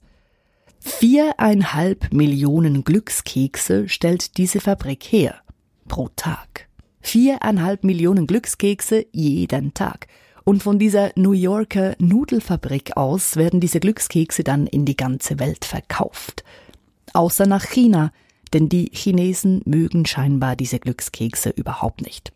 Viereinhalb 0.79 2.13
Millionen 2.13 2.83
Glückskekse 2.83 3.89
stellt 3.89 4.37
diese 4.37 4.61
Fabrik 4.61 5.03
her. 5.03 5.41
Pro 5.87 6.09
Tag. 6.15 6.67
Viereinhalb 7.01 7.83
Millionen 7.83 8.27
Glückskekse 8.27 9.05
jeden 9.11 9.73
Tag. 9.73 10.07
Und 10.43 10.63
von 10.63 10.79
dieser 10.79 11.11
New 11.15 11.33
Yorker 11.33 11.95
Nudelfabrik 11.99 12.95
aus 12.95 13.35
werden 13.35 13.59
diese 13.59 13.79
Glückskekse 13.79 14.43
dann 14.43 14.67
in 14.67 14.85
die 14.85 14.95
ganze 14.95 15.39
Welt 15.39 15.65
verkauft. 15.65 16.43
Außer 17.13 17.45
nach 17.45 17.65
China, 17.65 18.11
denn 18.53 18.69
die 18.69 18.89
Chinesen 18.93 19.61
mögen 19.65 20.05
scheinbar 20.05 20.55
diese 20.55 20.79
Glückskekse 20.79 21.49
überhaupt 21.49 22.01
nicht. 22.01 22.31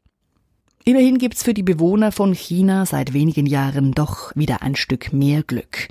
Immerhin 0.83 1.19
gibt's 1.19 1.43
für 1.43 1.53
die 1.53 1.63
Bewohner 1.63 2.11
von 2.11 2.33
China 2.33 2.85
seit 2.85 3.13
wenigen 3.13 3.45
Jahren 3.45 3.91
doch 3.91 4.35
wieder 4.35 4.61
ein 4.61 4.75
Stück 4.75 5.13
mehr 5.13 5.43
Glück. 5.43 5.87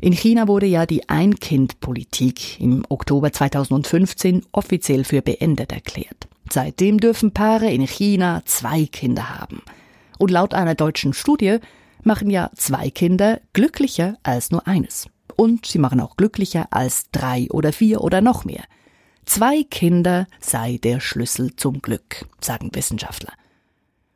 In 0.00 0.12
China 0.12 0.46
wurde 0.46 0.66
ja 0.66 0.86
die 0.86 1.08
Ein-Kind-Politik 1.08 2.60
im 2.60 2.84
Oktober 2.88 3.32
2015 3.32 4.42
offiziell 4.52 5.04
für 5.04 5.22
beendet 5.22 5.72
erklärt. 5.72 6.28
Seitdem 6.52 6.98
dürfen 6.98 7.32
Paare 7.32 7.70
in 7.70 7.86
China 7.86 8.42
zwei 8.44 8.86
Kinder 8.86 9.38
haben– 9.38 9.62
und 10.18 10.30
laut 10.30 10.52
einer 10.52 10.74
deutschen 10.74 11.14
Studie 11.14 11.58
machen 12.02 12.28
ja 12.28 12.50
zwei 12.56 12.90
Kinder 12.90 13.40
glücklicher 13.52 14.18
als 14.22 14.50
nur 14.50 14.66
eines. 14.66 15.08
Und 15.36 15.66
sie 15.66 15.78
machen 15.78 16.00
auch 16.00 16.16
glücklicher 16.16 16.66
als 16.70 17.10
drei 17.12 17.46
oder 17.50 17.72
vier 17.72 18.02
oder 18.02 18.20
noch 18.20 18.44
mehr. 18.44 18.64
Zwei 19.24 19.62
Kinder 19.62 20.26
sei 20.40 20.78
der 20.82 21.00
Schlüssel 21.00 21.54
zum 21.54 21.80
Glück, 21.80 22.26
sagen 22.40 22.70
Wissenschaftler. 22.72 23.32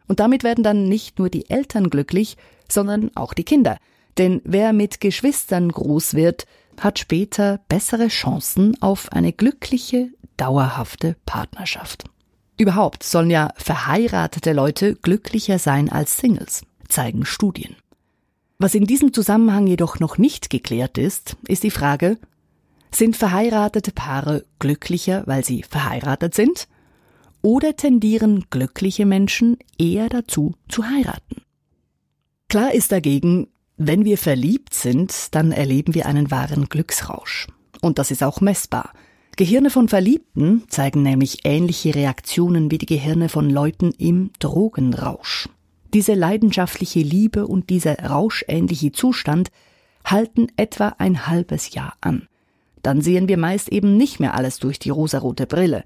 Und 0.09 0.21
damit 0.21 0.43
werden 0.43 0.65
dann 0.65 0.89
nicht 0.89 1.19
nur 1.19 1.31
die 1.31 1.49
Eltern 1.49 1.91
glücklich, 1.91 2.37
sondern 2.69 3.11
auch 3.15 3.35
die 3.35 3.45
Kinder. 3.45 3.79
Denn 4.19 4.41
wer 4.45 4.73
mit 4.73 5.01
Geschwistern 5.01 5.71
groß 5.71 6.15
wird, 6.15 6.47
hat 6.81 6.99
später 6.99 7.61
bessere 7.69 8.09
Chancen 8.09 8.81
auf 8.83 9.13
eine 9.13 9.33
glückliche, 9.33 10.09
dauerhafte 10.37 11.17
Partnerschaft. 11.25 12.05
Überhaupt 12.63 13.03
sollen 13.03 13.29
ja 13.29 13.53
verheiratete 13.57 14.53
Leute 14.53 14.95
glücklicher 14.95 15.59
sein 15.59 15.89
als 15.91 16.17
Singles, 16.17 16.63
zeigen 16.89 17.25
Studien. 17.25 17.75
Was 18.61 18.77
in 18.77 18.85
diesem 18.85 19.13
Zusammenhang 19.13 19.67
jedoch 19.67 19.99
noch 19.99 20.17
nicht 20.17 20.49
geklärt 20.49 20.97
ist, 20.97 21.37
ist 21.49 21.65
die 21.65 21.73
Frage, 21.73 22.19
sind 22.93 23.17
verheiratete 23.17 23.91
Paare 23.91 24.45
glücklicher, 24.61 25.25
weil 25.27 25.45
sie 25.45 25.65
verheiratet 25.65 26.37
sind? 26.37 26.69
Oder 27.43 27.75
tendieren 27.75 28.45
glückliche 28.49 29.07
Menschen 29.07 29.59
eher 29.77 30.09
dazu, 30.09 30.55
zu 30.69 30.85
heiraten? 30.89 31.43
Klar 32.49 32.75
ist 32.75 32.93
dagegen, 32.93 33.49
wenn 33.77 34.05
wir 34.05 34.19
verliebt 34.19 34.73
sind, 34.73 35.35
dann 35.35 35.51
erleben 35.51 35.97
wir 35.97 36.07
einen 36.07 36.31
wahren 36.31 36.69
Glücksrausch. 36.69 37.49
Und 37.81 37.99
das 37.99 38.13
ist 38.13 38.23
auch 38.23 38.41
messbar. 38.41 38.93
Gehirne 39.37 39.71
von 39.71 39.89
Verliebten 39.89 40.65
zeigen 40.69 41.03
nämlich 41.03 41.39
ähnliche 41.45 41.95
Reaktionen 41.95 42.71
wie 42.71 42.77
die 42.77 42.87
Gehirne 42.87 43.31
von 43.31 43.49
Leuten 43.49 43.93
im 43.97 44.31
Drogenrausch. 44.39 45.49
Diese 45.95 46.13
leidenschaftliche 46.13 47.01
Liebe 47.01 47.47
und 47.47 47.71
dieser 47.71 47.99
rauschähnliche 47.99 48.93
Zustand 48.93 49.51
halten 50.05 50.49
etwa 50.57 50.89
ein 50.99 51.27
halbes 51.27 51.75
Jahr 51.75 51.95
an. 52.03 52.29
Dann 52.83 53.01
sehen 53.01 53.27
wir 53.27 53.39
meist 53.39 53.71
eben 53.71 53.97
nicht 53.97 54.21
mehr 54.21 54.35
alles 54.35 54.59
durch 54.59 54.79
die 54.79 54.91
rosarote 54.91 55.47
Brille. 55.47 55.85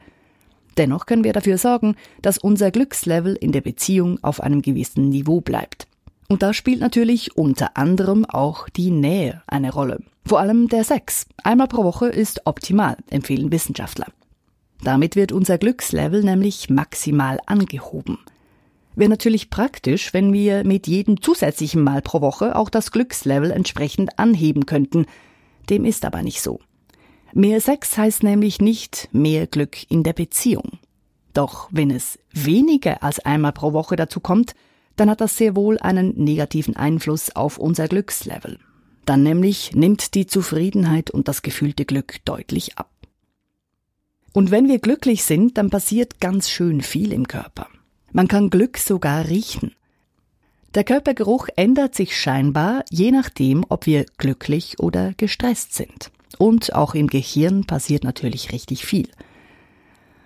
Dennoch 0.77 1.07
können 1.07 1.25
wir 1.25 1.33
dafür 1.33 1.57
sorgen, 1.57 1.95
dass 2.23 2.39
unser 2.39 2.73
Glückslevel 2.73 3.37
in 3.37 3.53
der 3.53 3.61
Beziehung 3.61 4.19
auf 4.23 4.41
einem 4.41 4.61
gewissen 4.61 5.09
Niveau 5.09 5.41
bleibt. 5.41 5.87
Und 6.29 6.43
da 6.43 6.53
spielt 6.53 6.81
natürlich 6.81 7.37
unter 7.37 7.77
anderem 7.77 8.25
auch 8.25 8.69
die 8.69 8.91
Nähe 8.91 9.43
eine 9.47 9.73
Rolle. 9.73 10.01
Vor 10.25 10.41
allem 10.41 10.69
der 10.69 10.83
Sex. 10.83 11.27
Einmal 11.45 11.69
pro 11.69 11.85
Woche 11.85 12.09
ist 12.09 12.43
optimal, 12.47 12.97
empfehlen 13.11 13.53
Wissenschaftler. 13.53 14.07
Damit 14.83 15.17
wird 15.17 15.33
unser 15.33 15.59
Glückslevel 15.59 16.23
nämlich 16.23 16.69
maximal 16.69 17.39
angehoben. 17.47 18.19
Wäre 18.97 19.11
natürlich 19.11 19.51
praktisch, 19.51 20.13
wenn 20.15 20.33
wir 20.33 20.65
mit 20.65 20.87
jedem 20.87 21.21
zusätzlichen 21.21 21.83
Mal 21.83 22.03
pro 22.03 22.21
Woche 22.21 22.57
auch 22.57 22.71
das 22.71 22.91
Glückslevel 22.91 23.51
entsprechend 23.51 24.19
anheben 24.19 24.67
könnten. 24.67 25.07
Dem 25.71 25.85
ist 25.85 26.05
aber 26.05 26.23
nicht 26.23 26.43
so. 26.43 26.61
Mehr 27.35 27.61
Sex 27.61 27.99
heißt 27.99 28.23
nämlich 28.23 28.61
nicht 28.61 29.09
mehr 29.13 29.47
Glück 29.47 29.91
in 29.91 30.03
der 30.03 30.15
Beziehung. 30.15 30.79
Doch 31.35 31.69
wenn 31.71 31.91
es 31.91 32.19
weniger 32.33 33.03
als 33.03 33.21
einmal 33.21 33.53
pro 33.53 33.75
Woche 33.75 33.97
dazu 33.97 34.21
kommt, 34.21 34.55
dann 34.97 35.11
hat 35.11 35.21
das 35.21 35.37
sehr 35.37 35.55
wohl 35.55 35.79
einen 35.79 36.15
negativen 36.17 36.77
Einfluss 36.77 37.35
auf 37.35 37.59
unser 37.59 37.89
Glückslevel. 37.89 38.59
Dann 39.05 39.23
nämlich 39.23 39.75
nimmt 39.75 40.15
die 40.15 40.27
Zufriedenheit 40.27 41.11
und 41.11 41.29
das 41.29 41.43
gefühlte 41.43 41.85
Glück 41.85 42.25
deutlich 42.25 42.77
ab. 42.77 42.91
Und 44.33 44.51
wenn 44.51 44.69
wir 44.69 44.81
glücklich 44.81 45.25
sind, 45.25 45.57
dann 45.57 45.71
passiert 45.71 46.21
ganz 46.21 46.51
schön 46.51 46.83
viel 46.83 47.13
im 47.13 47.29
Körper. 47.29 47.69
Man 48.13 48.29
kann 48.29 48.51
Glück 48.51 48.79
sogar 48.79 49.29
riechen. 49.29 49.73
Der 50.75 50.85
Körpergeruch 50.85 51.49
ändert 51.57 51.95
sich 51.95 52.15
scheinbar, 52.21 52.85
je 52.91 53.11
nachdem, 53.13 53.65
ob 53.69 53.87
wir 53.87 54.05
glücklich 54.19 54.79
oder 54.79 55.15
gestresst 55.17 55.75
sind. 55.75 56.11
Und 56.37 56.75
auch 56.75 56.95
im 56.95 57.07
Gehirn 57.07 57.65
passiert 57.65 58.05
natürlich 58.05 58.53
richtig 58.53 58.85
viel. 58.85 59.09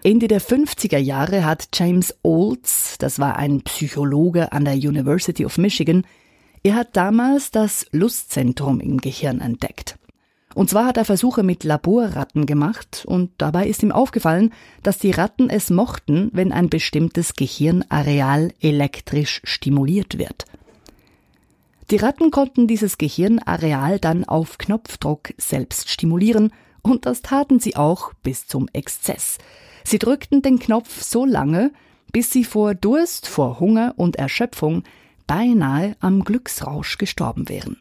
Ende 0.02 0.28
der 0.28 0.40
50er 0.40 0.96
Jahre 0.96 1.44
hat 1.44 1.68
James 1.74 2.16
Olds, 2.22 2.96
das 2.98 3.18
war 3.18 3.36
ein 3.36 3.60
Psychologe 3.62 4.50
an 4.50 4.64
der 4.64 4.74
University 4.74 5.44
of 5.44 5.58
Michigan, 5.58 6.06
er 6.62 6.74
hat 6.74 6.96
damals 6.96 7.50
das 7.50 7.86
Lustzentrum 7.92 8.80
im 8.80 8.98
Gehirn 8.98 9.42
entdeckt. 9.42 9.98
Und 10.54 10.70
zwar 10.70 10.86
hat 10.86 10.96
er 10.96 11.04
Versuche 11.04 11.42
mit 11.42 11.64
Laborratten 11.64 12.46
gemacht 12.46 13.04
und 13.06 13.30
dabei 13.36 13.66
ist 13.66 13.82
ihm 13.82 13.92
aufgefallen, 13.92 14.54
dass 14.82 14.98
die 14.98 15.10
Ratten 15.10 15.50
es 15.50 15.68
mochten, 15.68 16.30
wenn 16.32 16.50
ein 16.50 16.70
bestimmtes 16.70 17.34
Gehirnareal 17.34 18.52
elektrisch 18.58 19.42
stimuliert 19.44 20.16
wird. 20.18 20.46
Die 21.90 21.96
Ratten 21.96 22.30
konnten 22.30 22.66
dieses 22.66 22.96
Gehirnareal 22.96 23.98
dann 23.98 24.24
auf 24.24 24.56
Knopfdruck 24.56 25.34
selbst 25.36 25.90
stimulieren 25.90 26.52
und 26.80 27.04
das 27.04 27.20
taten 27.20 27.60
sie 27.60 27.76
auch 27.76 28.14
bis 28.22 28.46
zum 28.46 28.66
Exzess. 28.72 29.36
Sie 29.84 29.98
drückten 29.98 30.42
den 30.42 30.58
Knopf 30.58 31.02
so 31.02 31.24
lange, 31.24 31.72
bis 32.12 32.30
sie 32.32 32.44
vor 32.44 32.74
Durst, 32.74 33.26
vor 33.28 33.60
Hunger 33.60 33.94
und 33.96 34.16
Erschöpfung 34.16 34.82
beinahe 35.26 35.96
am 36.00 36.24
Glücksrausch 36.24 36.98
gestorben 36.98 37.48
wären. 37.48 37.78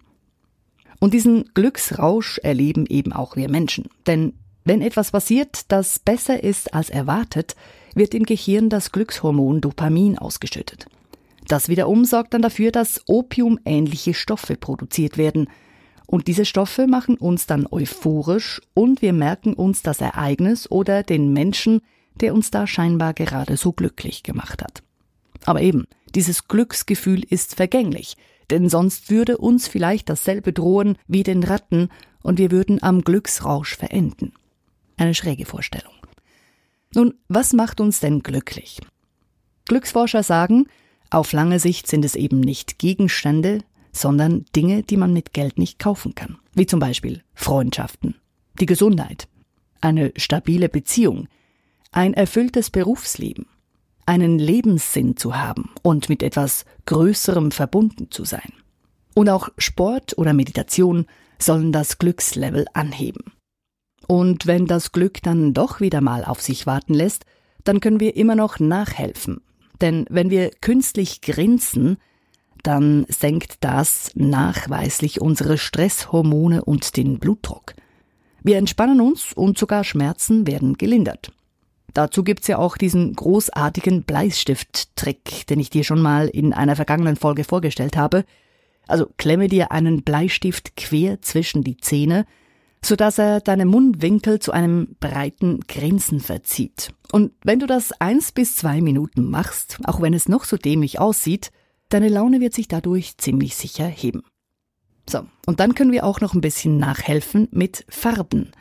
Und 0.99 1.13
diesen 1.13 1.45
Glücksrausch 1.53 2.39
erleben 2.39 2.85
eben 2.85 3.13
auch 3.13 3.35
wir 3.35 3.49
Menschen. 3.49 3.89
Denn 4.05 4.33
wenn 4.65 4.81
etwas 4.81 5.11
passiert, 5.11 5.71
das 5.71 5.97
besser 5.97 6.43
ist 6.43 6.73
als 6.73 6.89
erwartet, 6.89 7.55
wird 7.95 8.13
im 8.13 8.23
Gehirn 8.23 8.69
das 8.69 8.91
Glückshormon 8.91 9.61
Dopamin 9.61 10.17
ausgeschüttet. 10.17 10.87
Das 11.47 11.69
wiederum 11.69 12.05
sorgt 12.05 12.35
dann 12.35 12.43
dafür, 12.43 12.71
dass 12.71 13.01
opiumähnliche 13.07 14.13
Stoffe 14.13 14.55
produziert 14.55 15.17
werden. 15.17 15.49
Und 16.09 16.27
diese 16.27 16.45
Stoffe 16.45 16.87
machen 16.87 17.17
uns 17.17 17.45
dann 17.45 17.67
euphorisch 17.69 18.61
und 18.73 19.01
wir 19.01 19.13
merken 19.13 19.53
uns 19.53 19.83
das 19.83 20.01
Ereignis 20.01 20.69
oder 20.69 21.03
den 21.03 21.33
Menschen, 21.33 21.81
der 22.15 22.33
uns 22.33 22.49
da 22.49 22.65
scheinbar 22.65 23.13
gerade 23.13 23.57
so 23.57 23.73
glücklich 23.73 24.23
gemacht 24.23 24.63
hat. 24.63 24.81
Aber 25.45 25.61
eben, 25.61 25.85
dieses 26.15 26.47
Glücksgefühl 26.47 27.23
ist 27.23 27.55
vergänglich 27.55 28.17
denn 28.49 28.69
sonst 28.69 29.09
würde 29.09 29.37
uns 29.37 29.67
vielleicht 29.67 30.09
dasselbe 30.09 30.53
drohen 30.53 30.97
wie 31.07 31.23
den 31.23 31.43
Ratten 31.43 31.89
und 32.23 32.39
wir 32.39 32.51
würden 32.51 32.81
am 32.81 33.01
Glücksrausch 33.01 33.75
verenden. 33.75 34.33
Eine 34.97 35.13
schräge 35.13 35.45
Vorstellung. 35.45 35.93
Nun, 36.93 37.13
was 37.27 37.53
macht 37.53 37.79
uns 37.79 37.99
denn 37.99 38.21
glücklich? 38.21 38.79
Glücksforscher 39.65 40.23
sagen, 40.23 40.65
auf 41.11 41.31
lange 41.31 41.59
Sicht 41.59 41.87
sind 41.87 42.03
es 42.03 42.15
eben 42.15 42.39
nicht 42.39 42.79
Gegenstände, 42.79 43.59
sondern 43.91 44.45
Dinge, 44.55 44.83
die 44.83 44.97
man 44.97 45.13
mit 45.13 45.33
Geld 45.33 45.57
nicht 45.57 45.79
kaufen 45.79 46.15
kann, 46.15 46.37
wie 46.53 46.65
zum 46.65 46.79
Beispiel 46.79 47.23
Freundschaften, 47.33 48.15
die 48.59 48.65
Gesundheit, 48.65 49.27
eine 49.81 50.11
stabile 50.15 50.69
Beziehung, 50.69 51.27
ein 51.91 52.13
erfülltes 52.13 52.69
Berufsleben, 52.69 53.47
einen 54.05 54.39
Lebenssinn 54.39 55.17
zu 55.17 55.37
haben 55.37 55.69
und 55.81 56.09
mit 56.09 56.23
etwas 56.23 56.65
Größerem 56.85 57.51
verbunden 57.51 58.11
zu 58.11 58.25
sein. 58.25 58.53
Und 59.15 59.29
auch 59.29 59.49
Sport 59.57 60.17
oder 60.17 60.33
Meditation 60.33 61.05
sollen 61.39 61.71
das 61.71 61.97
Glückslevel 61.97 62.65
anheben. 62.73 63.33
Und 64.07 64.47
wenn 64.47 64.65
das 64.65 64.91
Glück 64.91 65.21
dann 65.21 65.53
doch 65.53 65.81
wieder 65.81 66.01
mal 66.01 66.25
auf 66.25 66.41
sich 66.41 66.65
warten 66.65 66.93
lässt, 66.93 67.25
dann 67.63 67.79
können 67.79 67.99
wir 67.99 68.15
immer 68.15 68.35
noch 68.35 68.59
nachhelfen. 68.59 69.41
Denn 69.81 70.05
wenn 70.09 70.29
wir 70.29 70.49
künstlich 70.49 71.21
grinsen, 71.21 71.97
dann 72.63 73.05
senkt 73.09 73.57
das 73.61 74.11
nachweislich 74.15 75.21
unsere 75.21 75.57
Stresshormone 75.57 76.63
und 76.63 76.97
den 76.97 77.19
Blutdruck. 77.19 77.73
Wir 78.43 78.57
entspannen 78.57 79.01
uns 79.01 79.33
und 79.33 79.57
sogar 79.57 79.83
Schmerzen 79.83 80.47
werden 80.47 80.77
gelindert. 80.77 81.31
Dazu 81.93 82.23
gibt's 82.23 82.47
ja 82.47 82.57
auch 82.57 82.77
diesen 82.77 83.13
großartigen 83.13 84.03
Bleistift-Trick, 84.03 85.47
den 85.47 85.59
ich 85.59 85.69
dir 85.69 85.83
schon 85.83 86.01
mal 86.01 86.27
in 86.27 86.53
einer 86.53 86.75
vergangenen 86.75 87.15
Folge 87.15 87.43
vorgestellt 87.43 87.97
habe. 87.97 88.25
Also 88.87 89.07
klemme 89.17 89.47
dir 89.47 89.71
einen 89.71 90.03
Bleistift 90.03 90.75
quer 90.75 91.21
zwischen 91.21 91.63
die 91.63 91.77
Zähne, 91.77 92.25
so 92.83 92.95
dass 92.95 93.17
er 93.17 93.41
deine 93.41 93.65
Mundwinkel 93.65 94.39
zu 94.39 94.51
einem 94.51 94.95
breiten 94.99 95.61
Grinsen 95.67 96.19
verzieht. 96.19 96.93
Und 97.11 97.31
wenn 97.43 97.59
du 97.59 97.65
das 97.65 97.91
eins 97.93 98.31
bis 98.31 98.55
zwei 98.55 98.81
Minuten 98.81 99.29
machst, 99.29 99.79
auch 99.83 100.01
wenn 100.01 100.13
es 100.13 100.29
noch 100.29 100.43
so 100.43 100.57
dämlich 100.57 100.99
aussieht, 100.99 101.51
deine 101.89 102.09
Laune 102.09 102.39
wird 102.39 102.53
sich 102.53 102.67
dadurch 102.67 103.17
ziemlich 103.17 103.55
sicher 103.55 103.85
heben. 103.85 104.23
So, 105.09 105.25
und 105.45 105.59
dann 105.59 105.75
können 105.75 105.91
wir 105.91 106.05
auch 106.05 106.21
noch 106.21 106.33
ein 106.33 106.41
bisschen 106.41 106.77
nachhelfen 106.77 107.47
mit 107.51 107.85
Farben. 107.89 108.51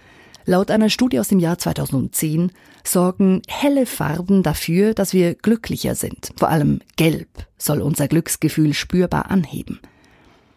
Laut 0.47 0.71
einer 0.71 0.88
Studie 0.88 1.21
aus 1.21 1.29
dem 1.29 1.41
Jahr 1.41 1.59
2010 1.59 2.53
sorgen 2.83 3.43
helle 3.47 3.85
Farben 3.85 4.43
dafür, 4.43 4.95
dass 4.95 5.12
wir 5.12 5.35
glücklicher 5.35 5.95
sind. 5.95 6.31
Vor 6.38 6.49
allem 6.49 6.81
Gelb 6.97 7.29
soll 7.59 7.83
unser 7.83 8.09
Glücksgefühl 8.09 8.73
spürbar 8.73 9.31
anheben. 9.31 9.79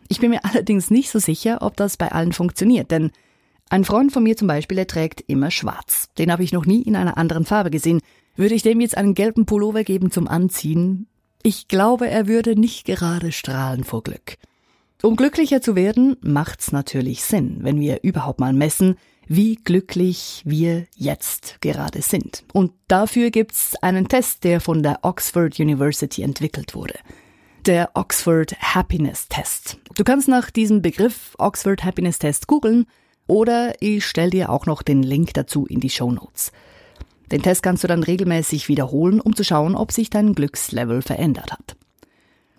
Ich 0.07 0.21
bin 0.21 0.29
mir 0.29 0.45
allerdings 0.49 0.91
nicht 0.91 1.09
so 1.09 1.19
sicher, 1.19 1.57
ob 1.61 1.75
das 1.75 1.97
bei 1.97 2.09
allen 2.09 2.31
funktioniert, 2.31 2.89
denn 2.89 3.11
ein 3.69 3.83
Freund 3.83 4.13
von 4.13 4.23
mir 4.23 4.37
zum 4.37 4.47
Beispiel, 4.47 4.77
er 4.77 4.87
trägt 4.87 5.25
immer 5.27 5.51
schwarz. 5.51 6.09
Den 6.17 6.31
habe 6.31 6.43
ich 6.43 6.53
noch 6.53 6.65
nie 6.65 6.81
in 6.81 6.95
einer 6.95 7.17
anderen 7.17 7.45
Farbe 7.45 7.69
gesehen. 7.69 8.01
Würde 8.37 8.55
ich 8.55 8.63
dem 8.63 8.79
jetzt 8.79 8.97
einen 8.97 9.13
gelben 9.13 9.45
Pullover 9.45 9.83
geben 9.83 10.09
zum 10.09 10.27
Anziehen? 10.27 11.07
Ich 11.43 11.67
glaube, 11.67 12.07
er 12.07 12.27
würde 12.27 12.59
nicht 12.59 12.85
gerade 12.85 13.31
strahlen 13.31 13.83
vor 13.83 14.03
Glück. 14.03 14.37
Um 15.01 15.15
glücklicher 15.15 15.61
zu 15.61 15.75
werden, 15.75 16.17
macht's 16.21 16.71
natürlich 16.71 17.23
Sinn, 17.23 17.59
wenn 17.61 17.79
wir 17.79 18.03
überhaupt 18.03 18.39
mal 18.39 18.53
messen, 18.53 18.97
wie 19.27 19.55
glücklich 19.55 20.43
wir 20.45 20.85
jetzt 20.95 21.59
gerade 21.61 22.01
sind. 22.03 22.43
Und 22.53 22.73
dafür 22.87 23.31
gibt's 23.31 23.75
einen 23.81 24.07
Test, 24.07 24.43
der 24.43 24.61
von 24.61 24.83
der 24.83 24.99
Oxford 25.01 25.59
University 25.59 26.21
entwickelt 26.21 26.75
wurde. 26.75 26.95
Der 27.65 27.91
Oxford 27.95 28.55
Happiness 28.59 29.27
Test. 29.27 29.77
Du 29.95 30.03
kannst 30.03 30.27
nach 30.27 30.51
diesem 30.51 30.81
Begriff 30.81 31.35
Oxford 31.39 31.83
Happiness 31.83 32.19
Test 32.19 32.47
googeln 32.47 32.85
oder 33.25 33.73
ich 33.79 34.05
stell 34.05 34.29
dir 34.29 34.49
auch 34.49 34.65
noch 34.65 34.83
den 34.83 35.01
Link 35.01 35.33
dazu 35.33 35.65
in 35.65 35.79
die 35.79 35.89
Show 35.89 36.11
Notes. 36.11 36.51
Den 37.31 37.41
Test 37.41 37.63
kannst 37.63 37.83
du 37.83 37.87
dann 37.87 38.03
regelmäßig 38.03 38.67
wiederholen, 38.67 39.21
um 39.21 39.35
zu 39.35 39.43
schauen, 39.43 39.75
ob 39.75 39.91
sich 39.91 40.09
dein 40.09 40.35
Glückslevel 40.35 41.01
verändert 41.01 41.51
hat. 41.51 41.77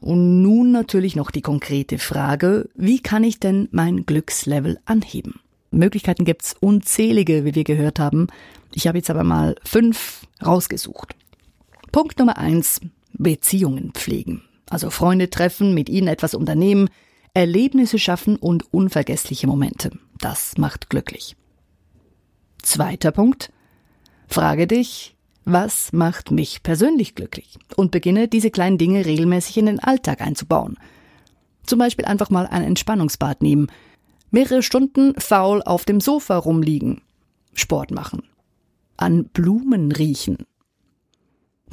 Und 0.00 0.42
nun 0.42 0.72
natürlich 0.72 1.14
noch 1.14 1.30
die 1.30 1.42
konkrete 1.42 1.98
Frage, 1.98 2.68
wie 2.74 3.00
kann 3.00 3.22
ich 3.22 3.38
denn 3.38 3.68
mein 3.70 4.04
Glückslevel 4.04 4.78
anheben? 4.84 5.40
Möglichkeiten 5.70 6.24
gibt's 6.24 6.56
unzählige, 6.58 7.44
wie 7.44 7.54
wir 7.54 7.64
gehört 7.64 8.00
haben. 8.00 8.26
Ich 8.74 8.86
habe 8.86 8.98
jetzt 8.98 9.10
aber 9.10 9.24
mal 9.24 9.54
fünf 9.62 10.26
rausgesucht. 10.44 11.14
Punkt 11.92 12.18
Nummer 12.18 12.36
eins, 12.36 12.80
Beziehungen 13.12 13.92
pflegen. 13.92 14.42
Also 14.68 14.90
Freunde 14.90 15.30
treffen, 15.30 15.74
mit 15.74 15.88
ihnen 15.88 16.08
etwas 16.08 16.34
unternehmen, 16.34 16.88
Erlebnisse 17.34 17.98
schaffen 17.98 18.36
und 18.36 18.72
unvergessliche 18.72 19.46
Momente. 19.46 19.90
Das 20.18 20.58
macht 20.58 20.90
glücklich. 20.90 21.36
Zweiter 22.62 23.12
Punkt. 23.12 23.51
Frage 24.32 24.66
dich, 24.66 25.14
was 25.44 25.92
macht 25.92 26.30
mich 26.30 26.62
persönlich 26.62 27.14
glücklich? 27.14 27.58
Und 27.76 27.90
beginne 27.90 28.28
diese 28.28 28.50
kleinen 28.50 28.78
Dinge 28.78 29.04
regelmäßig 29.04 29.58
in 29.58 29.66
den 29.66 29.78
Alltag 29.78 30.22
einzubauen. 30.22 30.78
Zum 31.66 31.78
Beispiel 31.78 32.06
einfach 32.06 32.30
mal 32.30 32.46
ein 32.46 32.62
Entspannungsbad 32.62 33.42
nehmen, 33.42 33.66
mehrere 34.30 34.62
Stunden 34.62 35.12
faul 35.20 35.62
auf 35.62 35.84
dem 35.84 36.00
Sofa 36.00 36.38
rumliegen, 36.38 37.02
Sport 37.52 37.90
machen, 37.90 38.22
an 38.96 39.24
Blumen 39.24 39.92
riechen. 39.92 40.38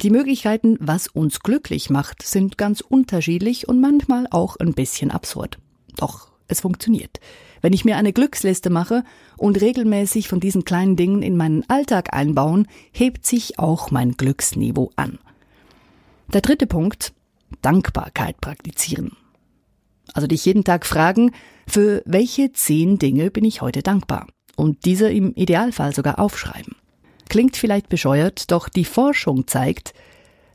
Die 0.02 0.10
Möglichkeiten, 0.10 0.76
was 0.80 1.08
uns 1.08 1.40
glücklich 1.40 1.88
macht, 1.88 2.22
sind 2.22 2.58
ganz 2.58 2.82
unterschiedlich 2.82 3.68
und 3.68 3.80
manchmal 3.80 4.26
auch 4.30 4.56
ein 4.56 4.74
bisschen 4.74 5.10
absurd. 5.10 5.58
Doch 5.96 6.28
es 6.46 6.60
funktioniert. 6.60 7.20
Wenn 7.62 7.72
ich 7.72 7.84
mir 7.84 7.96
eine 7.96 8.12
Glücksliste 8.12 8.70
mache 8.70 9.04
und 9.36 9.60
regelmäßig 9.60 10.28
von 10.28 10.40
diesen 10.40 10.64
kleinen 10.64 10.96
Dingen 10.96 11.22
in 11.22 11.36
meinen 11.36 11.68
Alltag 11.68 12.14
einbauen, 12.14 12.66
hebt 12.92 13.26
sich 13.26 13.58
auch 13.58 13.90
mein 13.90 14.12
Glücksniveau 14.12 14.90
an. 14.96 15.18
Der 16.32 16.40
dritte 16.40 16.66
Punkt, 16.66 17.12
Dankbarkeit 17.62 18.40
praktizieren. 18.40 19.16
Also 20.14 20.26
dich 20.26 20.44
jeden 20.44 20.64
Tag 20.64 20.86
fragen, 20.86 21.32
für 21.66 22.02
welche 22.06 22.52
zehn 22.52 22.98
Dinge 22.98 23.30
bin 23.30 23.44
ich 23.44 23.60
heute 23.60 23.82
dankbar? 23.82 24.26
Und 24.56 24.84
diese 24.84 25.10
im 25.10 25.34
Idealfall 25.34 25.94
sogar 25.94 26.18
aufschreiben. 26.18 26.76
Klingt 27.28 27.56
vielleicht 27.56 27.88
bescheuert, 27.88 28.50
doch 28.50 28.68
die 28.68 28.84
Forschung 28.84 29.46
zeigt, 29.46 29.94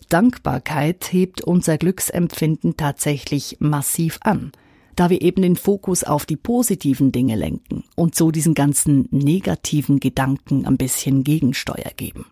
Dankbarkeit 0.09 1.11
hebt 1.11 1.41
unser 1.41 1.77
Glücksempfinden 1.77 2.77
tatsächlich 2.77 3.57
massiv 3.59 4.19
an 4.21 4.51
da 4.95 5.09
wir 5.09 5.21
eben 5.21 5.41
den 5.41 5.55
Fokus 5.55 6.03
auf 6.03 6.25
die 6.25 6.37
positiven 6.37 7.11
Dinge 7.11 7.35
lenken 7.35 7.83
und 7.95 8.15
so 8.15 8.31
diesen 8.31 8.53
ganzen 8.53 9.07
negativen 9.11 9.99
Gedanken 9.99 10.65
ein 10.65 10.77
bisschen 10.77 11.23
Gegensteuer 11.23 11.91
geben. 11.95 12.25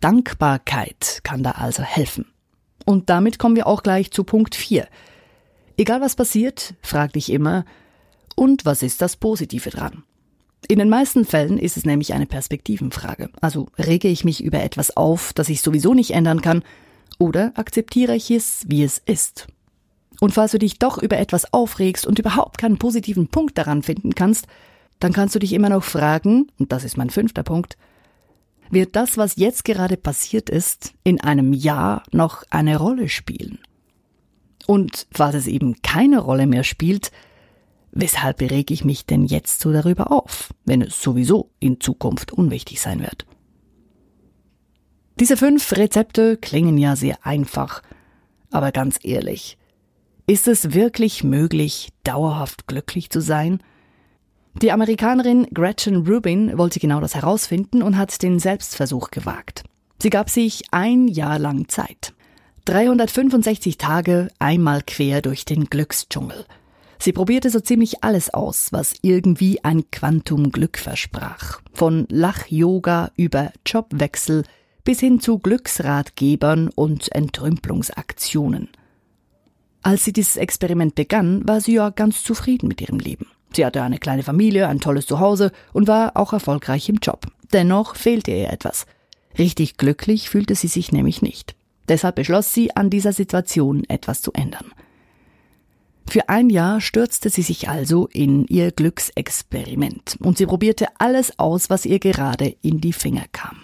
Dankbarkeit 0.00 1.20
kann 1.22 1.42
da 1.42 1.52
also 1.52 1.82
helfen. 1.82 2.26
Und 2.84 3.10
damit 3.10 3.38
kommen 3.38 3.56
wir 3.56 3.66
auch 3.66 3.82
gleich 3.82 4.10
zu 4.10 4.24
Punkt 4.24 4.54
4. 4.54 4.88
Egal 5.76 6.00
was 6.00 6.16
passiert, 6.16 6.74
frag 6.82 7.12
dich 7.12 7.30
immer, 7.30 7.64
und 8.34 8.64
was 8.64 8.82
ist 8.82 9.02
das 9.02 9.16
Positive 9.16 9.70
dran? 9.70 10.04
In 10.68 10.78
den 10.78 10.88
meisten 10.88 11.24
Fällen 11.24 11.58
ist 11.58 11.76
es 11.76 11.84
nämlich 11.84 12.14
eine 12.14 12.26
Perspektivenfrage. 12.26 13.30
Also 13.40 13.68
rege 13.78 14.08
ich 14.08 14.24
mich 14.24 14.42
über 14.42 14.62
etwas 14.62 14.96
auf, 14.96 15.32
das 15.32 15.48
ich 15.48 15.60
sowieso 15.60 15.94
nicht 15.94 16.12
ändern 16.12 16.40
kann, 16.40 16.62
oder 17.18 17.52
akzeptiere 17.56 18.14
ich 18.14 18.30
es, 18.30 18.64
wie 18.68 18.84
es 18.84 18.98
ist? 18.98 19.48
Und 20.20 20.32
falls 20.32 20.52
du 20.52 20.58
dich 20.58 20.78
doch 20.78 20.98
über 20.98 21.18
etwas 21.18 21.52
aufregst 21.52 22.06
und 22.06 22.18
überhaupt 22.18 22.58
keinen 22.58 22.78
positiven 22.78 23.28
Punkt 23.28 23.56
daran 23.56 23.82
finden 23.82 24.14
kannst, 24.14 24.46
dann 24.98 25.12
kannst 25.12 25.34
du 25.34 25.38
dich 25.38 25.52
immer 25.52 25.68
noch 25.68 25.84
fragen, 25.84 26.48
und 26.58 26.72
das 26.72 26.84
ist 26.84 26.96
mein 26.96 27.10
fünfter 27.10 27.44
Punkt, 27.44 27.76
wird 28.70 28.96
das, 28.96 29.16
was 29.16 29.36
jetzt 29.36 29.64
gerade 29.64 29.96
passiert 29.96 30.50
ist, 30.50 30.92
in 31.04 31.20
einem 31.20 31.52
Jahr 31.52 32.02
noch 32.10 32.42
eine 32.50 32.76
Rolle 32.76 33.08
spielen? 33.08 33.58
Und 34.66 35.06
falls 35.10 35.34
es 35.34 35.46
eben 35.46 35.80
keine 35.82 36.18
Rolle 36.18 36.46
mehr 36.46 36.64
spielt, 36.64 37.10
weshalb 37.92 38.40
reg 38.42 38.70
ich 38.70 38.84
mich 38.84 39.06
denn 39.06 39.24
jetzt 39.24 39.60
so 39.60 39.72
darüber 39.72 40.12
auf, 40.12 40.52
wenn 40.64 40.82
es 40.82 41.00
sowieso 41.00 41.50
in 41.58 41.80
Zukunft 41.80 42.32
unwichtig 42.32 42.80
sein 42.80 43.00
wird? 43.00 43.24
Diese 45.18 45.36
fünf 45.36 45.72
Rezepte 45.72 46.36
klingen 46.36 46.76
ja 46.78 46.94
sehr 46.94 47.26
einfach, 47.26 47.82
aber 48.50 48.70
ganz 48.70 48.98
ehrlich, 49.02 49.57
ist 50.28 50.46
es 50.46 50.74
wirklich 50.74 51.24
möglich, 51.24 51.88
dauerhaft 52.04 52.66
glücklich 52.66 53.08
zu 53.10 53.20
sein? 53.20 53.60
Die 54.60 54.70
Amerikanerin 54.72 55.46
Gretchen 55.54 56.06
Rubin 56.06 56.58
wollte 56.58 56.80
genau 56.80 57.00
das 57.00 57.14
herausfinden 57.14 57.82
und 57.82 57.96
hat 57.96 58.22
den 58.22 58.38
Selbstversuch 58.38 59.10
gewagt. 59.10 59.64
Sie 60.00 60.10
gab 60.10 60.28
sich 60.28 60.64
ein 60.70 61.08
Jahr 61.08 61.38
lang 61.38 61.68
Zeit. 61.68 62.12
365 62.66 63.78
Tage 63.78 64.28
einmal 64.38 64.82
quer 64.86 65.22
durch 65.22 65.46
den 65.46 65.64
Glücksdschungel. 65.64 66.44
Sie 66.98 67.12
probierte 67.12 67.48
so 67.48 67.60
ziemlich 67.60 68.04
alles 68.04 68.34
aus, 68.34 68.70
was 68.70 68.96
irgendwie 69.00 69.64
ein 69.64 69.90
Quantum 69.90 70.52
Glück 70.52 70.76
versprach. 70.76 71.62
Von 71.72 72.06
Lach-Yoga 72.10 73.12
über 73.16 73.52
Jobwechsel 73.64 74.44
bis 74.84 75.00
hin 75.00 75.20
zu 75.20 75.38
Glücksratgebern 75.38 76.68
und 76.74 77.10
Entrümpelungsaktionen. 77.12 78.68
Als 79.82 80.04
sie 80.04 80.12
dieses 80.12 80.36
Experiment 80.36 80.94
begann, 80.94 81.46
war 81.46 81.60
sie 81.60 81.74
ja 81.74 81.90
ganz 81.90 82.22
zufrieden 82.22 82.68
mit 82.68 82.80
ihrem 82.80 82.98
Leben. 82.98 83.26
Sie 83.54 83.64
hatte 83.64 83.82
eine 83.82 83.98
kleine 83.98 84.22
Familie, 84.22 84.68
ein 84.68 84.80
tolles 84.80 85.06
Zuhause 85.06 85.52
und 85.72 85.88
war 85.88 86.16
auch 86.16 86.32
erfolgreich 86.32 86.88
im 86.88 86.96
Job. 86.96 87.26
Dennoch 87.52 87.96
fehlte 87.96 88.30
ihr 88.30 88.50
etwas. 88.50 88.86
Richtig 89.38 89.76
glücklich 89.76 90.28
fühlte 90.28 90.54
sie 90.54 90.68
sich 90.68 90.92
nämlich 90.92 91.22
nicht. 91.22 91.54
Deshalb 91.88 92.16
beschloss 92.16 92.52
sie, 92.52 92.76
an 92.76 92.90
dieser 92.90 93.12
Situation 93.12 93.84
etwas 93.88 94.20
zu 94.20 94.32
ändern. 94.32 94.72
Für 96.08 96.28
ein 96.28 96.48
Jahr 96.48 96.80
stürzte 96.80 97.28
sie 97.30 97.42
sich 97.42 97.68
also 97.68 98.06
in 98.06 98.46
ihr 98.46 98.72
Glücksexperiment 98.72 100.16
und 100.20 100.38
sie 100.38 100.46
probierte 100.46 100.86
alles 100.98 101.38
aus, 101.38 101.68
was 101.68 101.84
ihr 101.84 101.98
gerade 101.98 102.56
in 102.62 102.80
die 102.80 102.94
Finger 102.94 103.24
kam. 103.32 103.58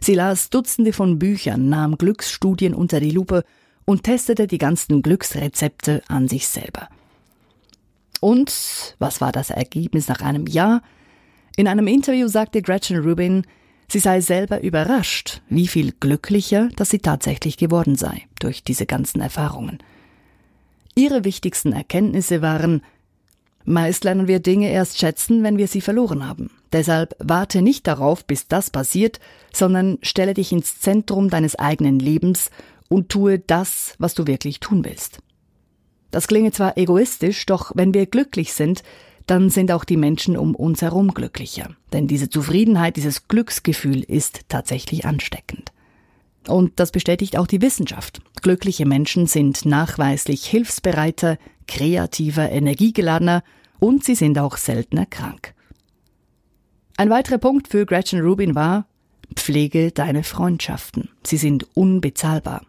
Sie 0.00 0.14
las 0.14 0.50
Dutzende 0.50 0.92
von 0.92 1.18
Büchern, 1.18 1.68
nahm 1.68 1.96
Glücksstudien 1.96 2.74
unter 2.74 3.00
die 3.00 3.10
Lupe 3.10 3.44
und 3.88 4.02
testete 4.02 4.46
die 4.46 4.58
ganzen 4.58 5.00
Glücksrezepte 5.00 6.02
an 6.08 6.28
sich 6.28 6.46
selber. 6.46 6.90
Und 8.20 8.96
was 8.98 9.22
war 9.22 9.32
das 9.32 9.48
Ergebnis 9.48 10.08
nach 10.08 10.20
einem 10.20 10.46
Jahr? 10.46 10.82
In 11.56 11.66
einem 11.66 11.86
Interview 11.86 12.28
sagte 12.28 12.60
Gretchen 12.60 12.98
Rubin, 12.98 13.46
sie 13.90 13.98
sei 13.98 14.20
selber 14.20 14.60
überrascht, 14.60 15.40
wie 15.48 15.66
viel 15.66 15.92
glücklicher, 15.98 16.68
dass 16.76 16.90
sie 16.90 16.98
tatsächlich 16.98 17.56
geworden 17.56 17.96
sei 17.96 18.26
durch 18.40 18.62
diese 18.62 18.84
ganzen 18.84 19.22
Erfahrungen. 19.22 19.78
Ihre 20.94 21.24
wichtigsten 21.24 21.72
Erkenntnisse 21.72 22.42
waren, 22.42 22.82
meist 23.64 24.04
lernen 24.04 24.28
wir 24.28 24.40
Dinge 24.40 24.70
erst 24.70 24.98
schätzen, 24.98 25.42
wenn 25.42 25.56
wir 25.56 25.66
sie 25.66 25.80
verloren 25.80 26.28
haben. 26.28 26.50
Deshalb 26.72 27.16
warte 27.20 27.62
nicht 27.62 27.86
darauf, 27.86 28.26
bis 28.26 28.48
das 28.48 28.68
passiert, 28.68 29.18
sondern 29.50 29.96
stelle 30.02 30.34
dich 30.34 30.52
ins 30.52 30.78
Zentrum 30.78 31.30
deines 31.30 31.58
eigenen 31.58 31.98
Lebens 31.98 32.50
und 32.88 33.08
tue 33.08 33.38
das, 33.38 33.94
was 33.98 34.14
du 34.14 34.26
wirklich 34.26 34.60
tun 34.60 34.84
willst. 34.84 35.20
Das 36.10 36.26
klinge 36.26 36.52
zwar 36.52 36.76
egoistisch, 36.78 37.44
doch 37.46 37.72
wenn 37.74 37.92
wir 37.94 38.06
glücklich 38.06 38.54
sind, 38.54 38.82
dann 39.26 39.50
sind 39.50 39.70
auch 39.70 39.84
die 39.84 39.98
Menschen 39.98 40.36
um 40.38 40.54
uns 40.54 40.80
herum 40.80 41.12
glücklicher. 41.12 41.76
Denn 41.92 42.06
diese 42.06 42.30
Zufriedenheit, 42.30 42.96
dieses 42.96 43.28
Glücksgefühl 43.28 44.02
ist 44.02 44.48
tatsächlich 44.48 45.04
ansteckend. 45.04 45.70
Und 46.46 46.80
das 46.80 46.92
bestätigt 46.92 47.36
auch 47.36 47.46
die 47.46 47.60
Wissenschaft. 47.60 48.22
Glückliche 48.40 48.86
Menschen 48.86 49.26
sind 49.26 49.66
nachweislich 49.66 50.46
hilfsbereiter, 50.46 51.36
kreativer, 51.66 52.50
energiegeladener 52.50 53.42
und 53.78 54.02
sie 54.02 54.14
sind 54.14 54.38
auch 54.38 54.56
seltener 54.56 55.04
krank. 55.04 55.52
Ein 56.96 57.10
weiterer 57.10 57.38
Punkt 57.38 57.68
für 57.68 57.84
Gretchen 57.84 58.20
Rubin 58.20 58.54
war, 58.54 58.86
pflege 59.34 59.92
deine 59.92 60.24
Freundschaften. 60.24 61.10
Sie 61.22 61.36
sind 61.36 61.66
unbezahlbar. 61.76 62.62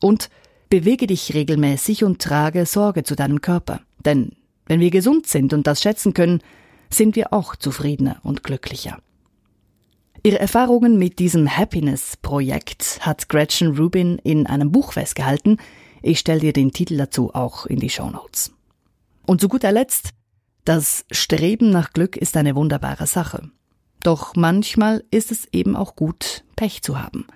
Und 0.00 0.28
bewege 0.68 1.06
dich 1.06 1.34
regelmäßig 1.34 2.04
und 2.04 2.20
trage 2.20 2.66
Sorge 2.66 3.04
zu 3.04 3.16
deinem 3.16 3.40
Körper. 3.40 3.80
Denn 4.04 4.32
wenn 4.66 4.80
wir 4.80 4.90
gesund 4.90 5.26
sind 5.26 5.52
und 5.52 5.66
das 5.66 5.82
schätzen 5.82 6.14
können, 6.14 6.40
sind 6.90 7.16
wir 7.16 7.32
auch 7.32 7.56
zufriedener 7.56 8.18
und 8.22 8.42
glücklicher. 8.42 8.98
Ihre 10.22 10.40
Erfahrungen 10.40 10.98
mit 10.98 11.18
diesem 11.18 11.56
Happiness-Projekt 11.56 12.98
hat 13.02 13.28
Gretchen 13.28 13.76
Rubin 13.76 14.18
in 14.18 14.46
einem 14.46 14.72
Buch 14.72 14.92
festgehalten. 14.92 15.58
Ich 16.02 16.18
stelle 16.18 16.40
dir 16.40 16.52
den 16.52 16.72
Titel 16.72 16.96
dazu 16.96 17.32
auch 17.34 17.66
in 17.66 17.78
die 17.78 17.90
Show 17.90 18.10
Notes. 18.10 18.52
Und 19.24 19.40
zu 19.40 19.48
guter 19.48 19.70
Letzt, 19.70 20.10
das 20.64 21.04
Streben 21.12 21.70
nach 21.70 21.92
Glück 21.92 22.16
ist 22.16 22.36
eine 22.36 22.56
wunderbare 22.56 23.06
Sache. 23.06 23.50
Doch 24.02 24.34
manchmal 24.34 25.04
ist 25.10 25.30
es 25.30 25.46
eben 25.52 25.76
auch 25.76 25.94
gut, 25.94 26.44
Pech 26.56 26.82
zu 26.82 27.00
haben. 27.00 27.26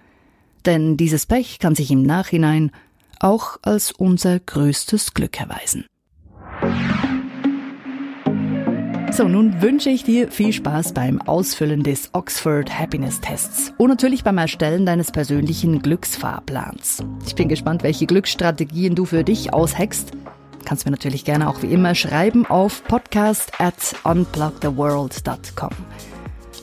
Denn 0.66 0.96
dieses 0.96 1.26
Pech 1.26 1.58
kann 1.58 1.74
sich 1.74 1.90
im 1.90 2.02
Nachhinein 2.02 2.70
auch 3.18 3.58
als 3.62 3.92
unser 3.92 4.38
größtes 4.38 5.14
Glück 5.14 5.40
erweisen. 5.40 5.84
So, 9.12 9.26
nun 9.26 9.60
wünsche 9.60 9.90
ich 9.90 10.04
dir 10.04 10.30
viel 10.30 10.52
Spaß 10.52 10.94
beim 10.94 11.20
Ausfüllen 11.20 11.82
des 11.82 12.10
Oxford 12.12 12.78
Happiness 12.78 13.20
Tests 13.20 13.72
und 13.76 13.88
natürlich 13.88 14.22
beim 14.22 14.38
Erstellen 14.38 14.86
deines 14.86 15.10
persönlichen 15.10 15.82
Glücksfahrplans. 15.82 17.02
Ich 17.26 17.34
bin 17.34 17.48
gespannt, 17.48 17.82
welche 17.82 18.06
Glücksstrategien 18.06 18.94
du 18.94 19.04
für 19.04 19.24
dich 19.24 19.52
aushackst. 19.52 20.12
Kannst 20.64 20.84
mir 20.84 20.92
natürlich 20.92 21.24
gerne 21.24 21.48
auch 21.48 21.62
wie 21.62 21.72
immer 21.72 21.94
schreiben 21.94 22.46
auf 22.46 22.84
podcast 22.84 23.52
at 23.60 23.74
unplugtheworld.com. 24.04 25.70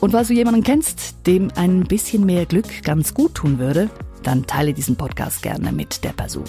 Und 0.00 0.12
falls 0.12 0.28
du 0.28 0.34
jemanden 0.34 0.62
kennst, 0.62 1.26
dem 1.26 1.50
ein 1.56 1.84
bisschen 1.84 2.24
mehr 2.24 2.46
Glück 2.46 2.82
ganz 2.84 3.14
gut 3.14 3.34
tun 3.34 3.58
würde, 3.58 3.90
dann 4.22 4.46
teile 4.46 4.72
diesen 4.72 4.96
Podcast 4.96 5.42
gerne 5.42 5.72
mit 5.72 6.04
der 6.04 6.12
Person. 6.12 6.44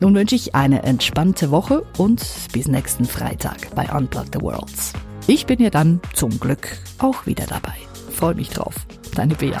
Nun 0.00 0.14
wünsche 0.14 0.34
ich 0.34 0.54
eine 0.54 0.82
entspannte 0.82 1.50
Woche 1.50 1.84
und 1.98 2.24
bis 2.52 2.66
nächsten 2.66 3.04
Freitag 3.04 3.74
bei 3.74 3.90
Unplug 3.90 4.26
the 4.32 4.40
Worlds. 4.40 4.92
Ich 5.26 5.46
bin 5.46 5.60
ja 5.60 5.70
dann 5.70 6.00
zum 6.12 6.38
Glück 6.40 6.76
auch 6.98 7.26
wieder 7.26 7.46
dabei. 7.46 7.74
Freue 8.10 8.34
mich 8.34 8.50
drauf. 8.50 8.74
Deine 9.14 9.34
Bea. 9.34 9.60